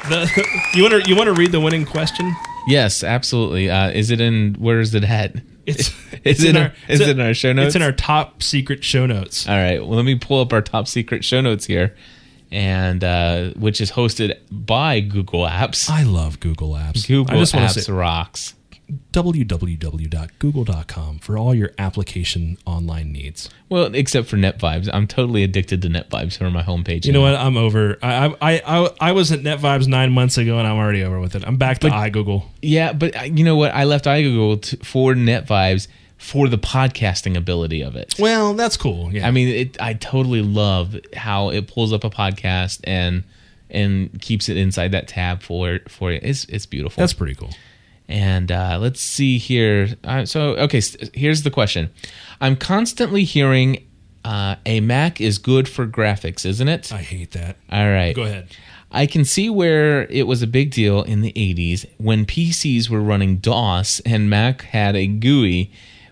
[0.09, 0.29] The,
[0.75, 2.31] you want to you want to read the winning question?
[2.67, 3.69] Yes, absolutely.
[3.69, 4.53] Uh, is it in?
[4.55, 5.35] Where is it at?
[6.23, 7.67] It's it's it in our- our- it's it in our show notes?
[7.67, 9.47] It's in our top secret show notes.
[9.47, 9.79] All right.
[9.79, 11.95] Well, let me pull up our top secret show notes here,
[12.51, 15.89] and uh, which is hosted by Google Apps.
[15.89, 17.07] I love Google Apps.
[17.07, 18.53] Google I just Apps say rocks.
[19.11, 23.49] www.google.com for all your application online needs.
[23.67, 27.05] Well, except for NetVibes, I'm totally addicted to NetVibes for my homepage.
[27.05, 27.35] You know what?
[27.35, 27.97] I'm over.
[28.03, 31.35] I I I, I was at NetVibes nine months ago, and I'm already over with
[31.35, 31.43] it.
[31.45, 32.45] I'm back to iGoogle.
[32.61, 33.73] Yeah, but uh, you know what?
[33.73, 35.87] I left iGoogle to, for NetVibes
[36.19, 38.13] for the podcasting ability of it.
[38.19, 39.11] Well, that's cool.
[39.11, 39.25] Yeah.
[39.25, 43.23] I mean, it, I totally love how it pulls up a podcast and
[43.71, 46.19] and keeps it inside that tab for for you.
[46.21, 47.01] It's it's beautiful.
[47.01, 47.51] that's pretty cool.
[48.09, 49.89] And uh, let's see here.
[50.03, 50.81] Uh, so, okay,
[51.13, 51.91] here's the question.
[52.41, 53.85] I'm constantly hearing
[54.25, 56.91] uh, a Mac is good for graphics, isn't it?
[56.91, 57.57] I hate that.
[57.71, 58.15] All right.
[58.15, 58.47] Go ahead.
[58.91, 63.01] I can see where it was a big deal in the 80s when PCs were
[63.01, 65.71] running DOS and Mac had a GUI,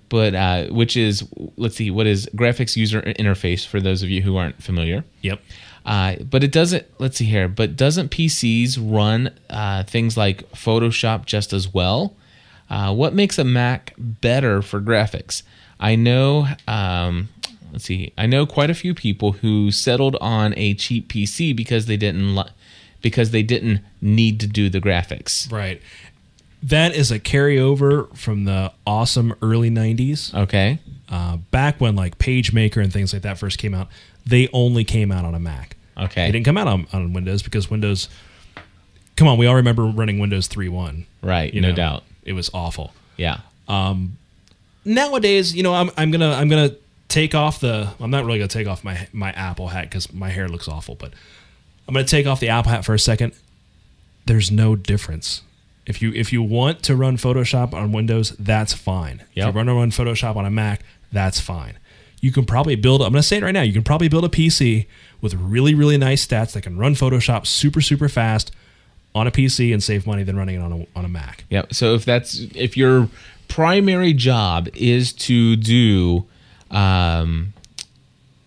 [0.09, 1.27] but uh, which is
[1.57, 5.03] let's see, what is graphics user interface for those of you who aren't familiar.
[5.21, 5.41] Yep.
[5.87, 6.85] Uh, but it doesn't.
[6.99, 7.47] Let's see here.
[7.47, 12.13] But doesn't PCs run uh, things like Photoshop just as well?
[12.69, 15.43] Uh, what makes a Mac better for graphics?
[15.79, 16.45] I know.
[16.67, 17.29] Um,
[17.71, 18.11] let's see.
[18.17, 22.35] I know quite a few people who settled on a cheap PC because they didn't
[22.35, 22.51] li-
[23.01, 25.49] because they didn't need to do the graphics.
[25.49, 25.81] Right.
[26.63, 30.33] That is a carryover from the awesome early '90s.
[30.33, 30.79] Okay.
[31.07, 33.87] Uh, back when like PageMaker and things like that first came out,
[34.25, 35.76] they only came out on a Mac.
[35.97, 36.25] Okay.
[36.27, 38.07] They didn't come out on, on Windows because Windows.
[39.15, 41.05] Come on, we all remember running Windows 3.1.
[41.23, 41.51] Right.
[41.53, 42.03] You no know, doubt.
[42.23, 42.93] It was awful.
[43.17, 43.39] Yeah.
[43.67, 44.17] Um,
[44.85, 46.75] Nowadays, you know, I'm, I'm gonna I'm gonna
[47.09, 47.89] take off the.
[47.99, 50.95] I'm not really gonna take off my my Apple hat because my hair looks awful,
[50.95, 51.11] but
[51.87, 53.33] I'm gonna take off the Apple hat for a second.
[54.25, 55.41] There's no difference.
[55.85, 59.21] If you if you want to run Photoshop on Windows, that's fine.
[59.31, 59.47] If Yep.
[59.47, 61.77] you want to run Photoshop on a Mac, that's fine.
[62.21, 63.01] You can probably build.
[63.01, 63.61] I'm going to say it right now.
[63.61, 64.87] You can probably build a PC
[65.21, 68.51] with really really nice stats that can run Photoshop super super fast
[69.15, 71.43] on a PC and save money than running it on a on a Mac.
[71.49, 71.73] Yep.
[71.73, 73.09] So if that's if your
[73.47, 76.25] primary job is to do
[76.71, 77.53] um,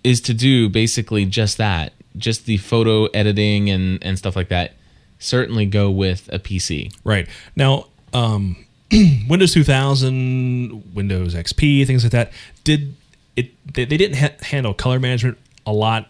[0.05, 4.73] is to do basically just that, just the photo editing and and stuff like that,
[5.19, 6.95] certainly go with a PC.
[7.05, 7.29] Right.
[7.57, 8.65] Now, um,
[9.29, 12.33] Windows 2000, Windows XP, things like that,
[12.65, 12.95] did
[13.37, 13.51] it?
[13.75, 16.09] They, they didn't ha- handle color management a lot.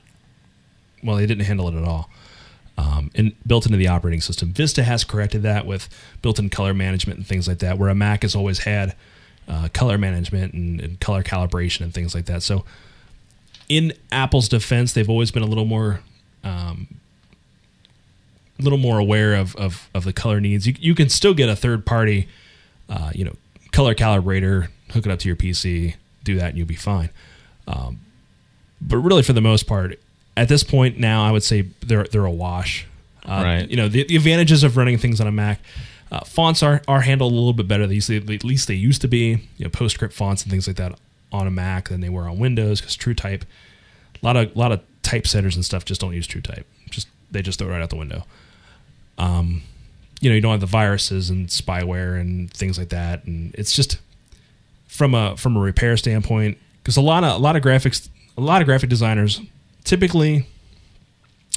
[1.02, 2.10] Well, they didn't handle it at all.
[2.78, 5.88] Um, and built into the operating system, Vista has corrected that with
[6.22, 7.78] built-in color management and things like that.
[7.78, 8.96] Where a Mac has always had
[9.46, 12.42] uh, color management and, and color calibration and things like that.
[12.42, 12.64] So,
[13.68, 16.00] in Apple's defense, they've always been a little more
[16.42, 17.00] um,
[18.60, 20.66] a little more aware of, of, of the color needs.
[20.66, 22.28] You, you can still get a third party,
[22.88, 23.34] uh, you know,
[23.72, 25.94] color calibrator, hook it up to your PC,
[26.24, 27.10] do that, and you'll be fine.
[27.66, 28.00] Um,
[28.80, 29.98] but really, for the most part,
[30.36, 32.86] at this point now, I would say they're they're a wash.
[33.24, 33.68] Uh, Right.
[33.70, 35.60] You know, the, the advantages of running things on a Mac.
[36.10, 37.84] Uh, fonts are, are handled a little bit better.
[37.84, 39.46] At least, they, at least they used to be.
[39.58, 40.98] You know, PostScript fonts and things like that
[41.30, 44.72] on a Mac than they were on Windows because TrueType, a lot of a lot
[44.72, 46.64] of typesetters and stuff just don't use TrueType.
[46.90, 48.24] Just they just throw it right out the window
[49.18, 49.62] Um,
[50.20, 53.72] you know you don't have the viruses and spyware and things like that and it's
[53.72, 53.98] just
[54.88, 58.40] from a from a repair standpoint because a lot of a lot of graphics a
[58.40, 59.40] lot of graphic designers
[59.84, 60.46] typically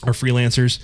[0.03, 0.79] are freelancers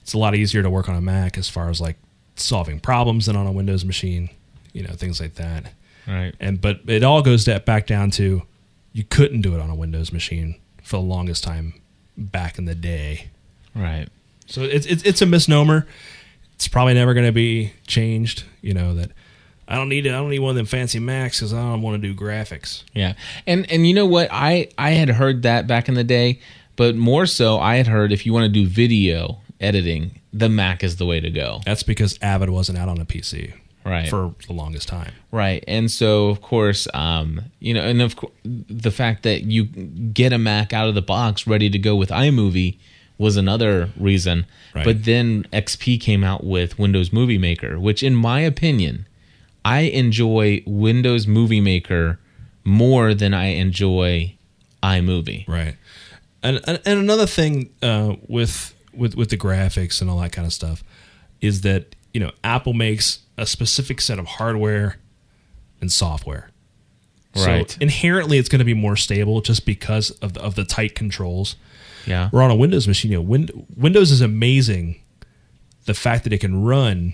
[0.00, 1.96] it's a lot easier to work on a mac as far as like
[2.36, 4.30] solving problems than on a windows machine
[4.72, 5.72] you know things like that
[6.06, 6.34] Right.
[6.40, 8.42] and but it all goes da- back down to
[8.92, 11.74] you couldn't do it on a windows machine for the longest time
[12.16, 13.28] back in the day
[13.74, 14.08] Right.
[14.46, 15.86] so it's it's, it's a misnomer.
[16.54, 18.42] It's probably never going to be changed.
[18.62, 19.12] You know that
[19.68, 22.00] I don't need I don't need one of them fancy Macs because I don't want
[22.00, 22.84] to do graphics.
[22.94, 23.12] Yeah,
[23.46, 24.28] and and you know what?
[24.32, 26.40] I I had heard that back in the day,
[26.76, 30.82] but more so, I had heard if you want to do video editing, the Mac
[30.82, 31.60] is the way to go.
[31.66, 33.52] That's because Avid wasn't out on a PC
[33.84, 34.08] Right.
[34.08, 35.12] for the longest time.
[35.32, 39.64] Right, and so of course, um, you know, and of course, the fact that you
[39.64, 42.76] get a Mac out of the box ready to go with iMovie
[43.18, 44.46] was another reason.
[44.74, 44.84] Right.
[44.84, 49.06] But then XP came out with Windows Movie Maker, which, in my opinion,
[49.68, 52.18] I enjoy Windows Movie Maker
[52.64, 54.34] more than I enjoy
[54.82, 55.46] iMovie.
[55.46, 55.76] Right.
[56.42, 60.46] And and, and another thing uh, with with with the graphics and all that kind
[60.46, 60.82] of stuff
[61.42, 64.96] is that you know Apple makes a specific set of hardware
[65.82, 66.48] and software.
[67.36, 67.70] Right.
[67.70, 70.94] So inherently, it's going to be more stable just because of the, of the tight
[70.94, 71.56] controls.
[72.06, 72.30] Yeah.
[72.32, 73.10] We're on a Windows machine.
[73.10, 75.02] You know, Win- Windows is amazing.
[75.84, 77.12] The fact that it can run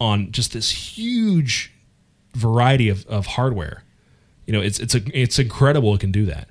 [0.00, 1.73] on just this huge
[2.34, 3.82] variety of, of hardware.
[4.46, 6.48] You know, it's it's a, it's incredible it can do that,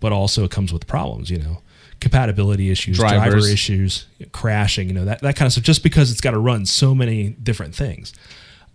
[0.00, 1.30] but also it comes with problems.
[1.30, 1.58] You know,
[2.00, 4.88] compatibility issues, driver issues, crashing.
[4.88, 5.64] You know that that kind of stuff.
[5.64, 8.12] Just because it's got to run so many different things.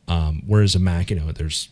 [0.07, 1.69] Um, whereas a Mac, you know, there's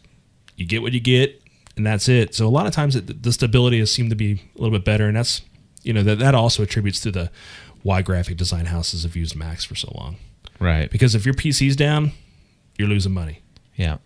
[0.56, 1.42] you get what you get,
[1.76, 2.34] and that's it.
[2.34, 4.86] So a lot of times it, the stability has seemed to be a little bit
[4.86, 5.42] better, and that's
[5.84, 7.30] you know that that also attributes to the
[7.84, 10.18] why graphic design houses have used Macs for so long.
[10.60, 10.92] Right.
[10.92, 12.12] Because if your PC's down,
[12.78, 13.42] you're losing money.
[13.76, 13.98] Yeah.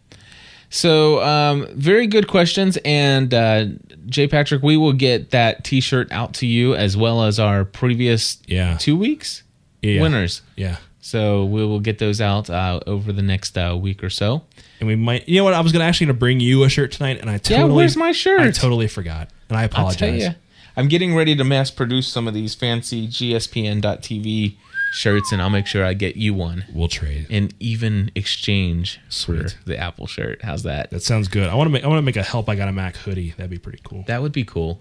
[0.76, 2.80] So, um, very good questions.
[2.84, 3.66] And uh,
[4.08, 7.64] J Patrick, we will get that t shirt out to you as well as our
[7.64, 8.78] previous Yeah.
[8.80, 9.44] two weeks
[9.84, 10.02] Yeah.
[10.02, 10.42] winners.
[10.56, 10.78] Yeah.
[11.00, 14.42] So, we will get those out uh, over the next uh, week or so.
[14.80, 15.54] And we might, you know what?
[15.54, 18.12] I was gonna actually gonna bring you a shirt tonight, and I totally, where's my
[18.12, 18.42] shirt?
[18.42, 20.24] I totally forgot, and I apologize.
[20.24, 20.30] you,
[20.76, 24.56] I'm getting ready to mass produce some of these fancy GSPN.TV
[24.94, 27.28] shirts, and I'll make sure I get you one We'll trade.
[27.30, 29.52] and even exchange Sweet.
[29.52, 30.42] for the Apple shirt.
[30.44, 30.92] How's that?
[30.92, 31.50] That sounds good.
[31.50, 32.48] I want to make, I want to make a help.
[32.50, 33.32] I got a Mac hoodie.
[33.38, 34.04] That'd be pretty cool.
[34.08, 34.80] That would be cool.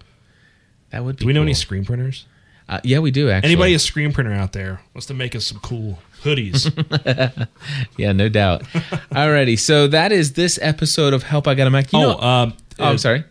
[0.91, 1.43] That would be Do we know cool.
[1.45, 2.25] any screen printers?
[2.69, 3.51] Uh, yeah, we do actually.
[3.51, 6.71] Anybody a screen printer out there wants to make us some cool hoodies?
[7.97, 8.63] Yeah, no doubt.
[9.11, 11.91] Alrighty, so that is this episode of Help I Got a Mac.
[11.91, 13.23] You oh, know- um, oh, I'm uh, sorry.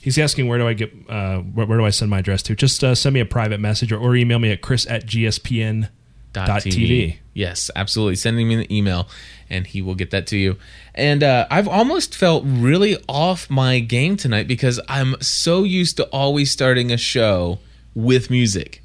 [0.00, 2.56] He's asking where do I get uh, where, where do I send my address to?
[2.56, 5.88] Just uh, send me a private message or, or email me at chris at gspn
[6.32, 6.72] Dot TV.
[6.72, 7.16] TV.
[7.34, 8.16] Yes, absolutely.
[8.16, 9.08] Send him an email,
[9.48, 10.56] and he will get that to you.
[10.94, 16.04] And uh, I've almost felt really off my game tonight because I'm so used to
[16.10, 17.58] always starting a show
[17.94, 18.82] with music.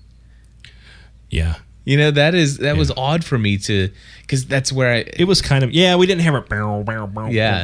[1.30, 3.90] Yeah, You know that is that was odd for me to
[4.22, 5.96] because that's where I it was kind of yeah.
[5.96, 6.42] We didn't have a
[7.32, 7.64] Yeah.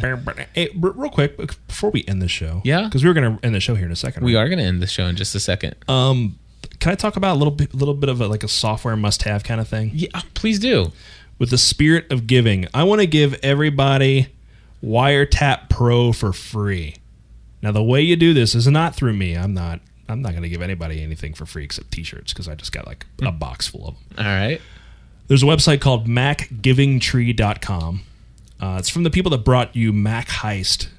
[0.53, 2.83] Hey, real quick before we end the show, Yeah.
[2.85, 4.23] because we were going to end the show here in a second.
[4.25, 4.41] we right?
[4.41, 5.75] are going to end the show in just a second.
[5.87, 6.37] Um,
[6.81, 9.43] can I talk about a little bit, little bit of a, like a software must-have
[9.43, 9.91] kind of thing?
[9.93, 10.91] yeah, please do.
[11.39, 14.27] With the spirit of giving, I want to give everybody
[14.83, 16.95] Wiretap Pro for free.
[17.61, 19.37] Now, the way you do this is not through me.
[19.37, 19.79] I'm not.
[20.09, 22.85] I'm not going to give anybody anything for free except T-shirts because I just got
[22.85, 24.25] like a box full of them.
[24.25, 24.59] All right.
[25.27, 28.01] There's a website called MacGivingTree.com.
[28.59, 30.89] Uh, it's from the people that brought you Mac Heist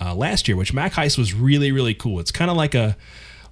[0.00, 2.18] uh, last year, which Mac Heist was really, really cool.
[2.18, 2.96] It's kind of like a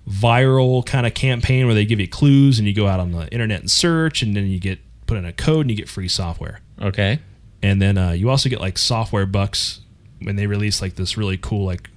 [0.08, 3.28] viral kind of campaign where they give you clues and you go out on the
[3.32, 6.08] internet and search, and then you get put in a code and you get free
[6.08, 6.60] software.
[6.80, 7.20] Okay.
[7.62, 9.80] And then uh, you also get like software bucks
[10.20, 11.88] when they release like this really cool like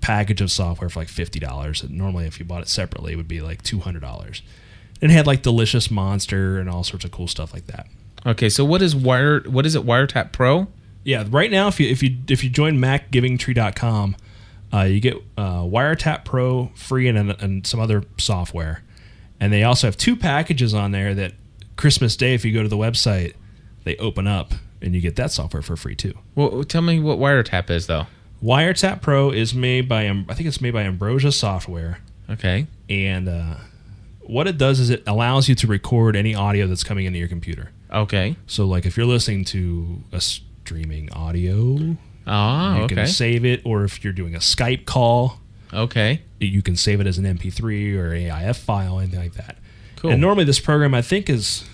[0.00, 1.84] package of software for like fifty dollars.
[1.88, 4.42] Normally, if you bought it separately, it would be like two hundred dollars.
[5.00, 7.86] And it had like Delicious Monster and all sorts of cool stuff like that.
[8.26, 8.48] Okay.
[8.48, 9.40] So what is wire?
[9.42, 9.84] What is it?
[9.86, 10.66] Wiretap Pro?
[11.04, 14.16] Yeah, right now if you if you if you join MacGivingTree.com,
[14.72, 18.82] uh, you get uh, Wiretap Pro free and, and some other software,
[19.40, 21.32] and they also have two packages on there that
[21.76, 23.34] Christmas Day, if you go to the website,
[23.84, 24.52] they open up
[24.82, 26.14] and you get that software for free too.
[26.34, 28.06] Well, tell me what Wiretap is, though.
[28.42, 31.98] Wiretap Pro is made by I think it's made by Ambrosia Software,
[32.30, 32.66] Okay.
[32.88, 33.54] and uh,
[34.20, 37.28] what it does is it allows you to record any audio that's coming into your
[37.28, 37.70] computer.
[37.92, 38.36] Okay.
[38.46, 41.96] So, like if you're listening to a streaming audio,
[42.28, 42.76] Ah.
[42.76, 42.94] you okay.
[42.94, 45.40] can save it, or if you're doing a Skype call,
[45.72, 46.22] okay.
[46.38, 49.56] you can save it as an MP3 or AIF file, anything like that.
[49.96, 50.10] Cool.
[50.12, 51.64] And normally, this program I think is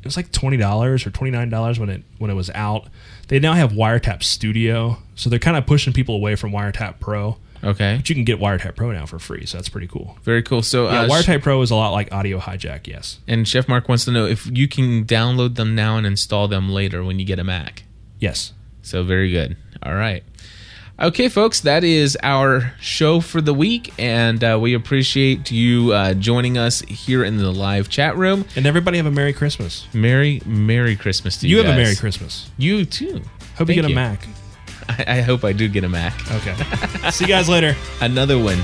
[0.00, 2.88] it was like twenty dollars or twenty nine dollars when it when it was out.
[3.28, 7.38] They now have Wiretap Studio, so they're kind of pushing people away from Wiretap Pro.
[7.64, 7.96] Okay.
[7.96, 10.16] But you can get Wiretap Pro now for free, so that's pretty cool.
[10.22, 10.62] Very cool.
[10.62, 12.86] So, Yeah, uh, Wiretap Pro is a lot like Audio Hijack.
[12.86, 16.48] Yes, and Chef Mark wants to know if you can download them now and install
[16.48, 17.84] them later when you get a Mac.
[18.20, 18.52] yes.
[18.86, 19.56] So very good.
[19.82, 20.22] All right.
[20.98, 26.14] Okay, folks, that is our show for the week, and uh, we appreciate you uh,
[26.14, 28.46] joining us here in the live chat room.
[28.54, 29.86] And everybody have a Merry Christmas.
[29.92, 31.56] Merry, Merry Christmas to you.
[31.58, 31.76] You have a.
[31.76, 32.48] Merry Christmas.
[32.56, 33.20] You too.
[33.56, 34.26] Hope Thank you get a Mac.
[34.88, 36.14] I, I hope I do get a Mac.
[36.30, 36.54] Okay.
[37.10, 37.76] See you guys later.
[38.00, 38.62] Another one.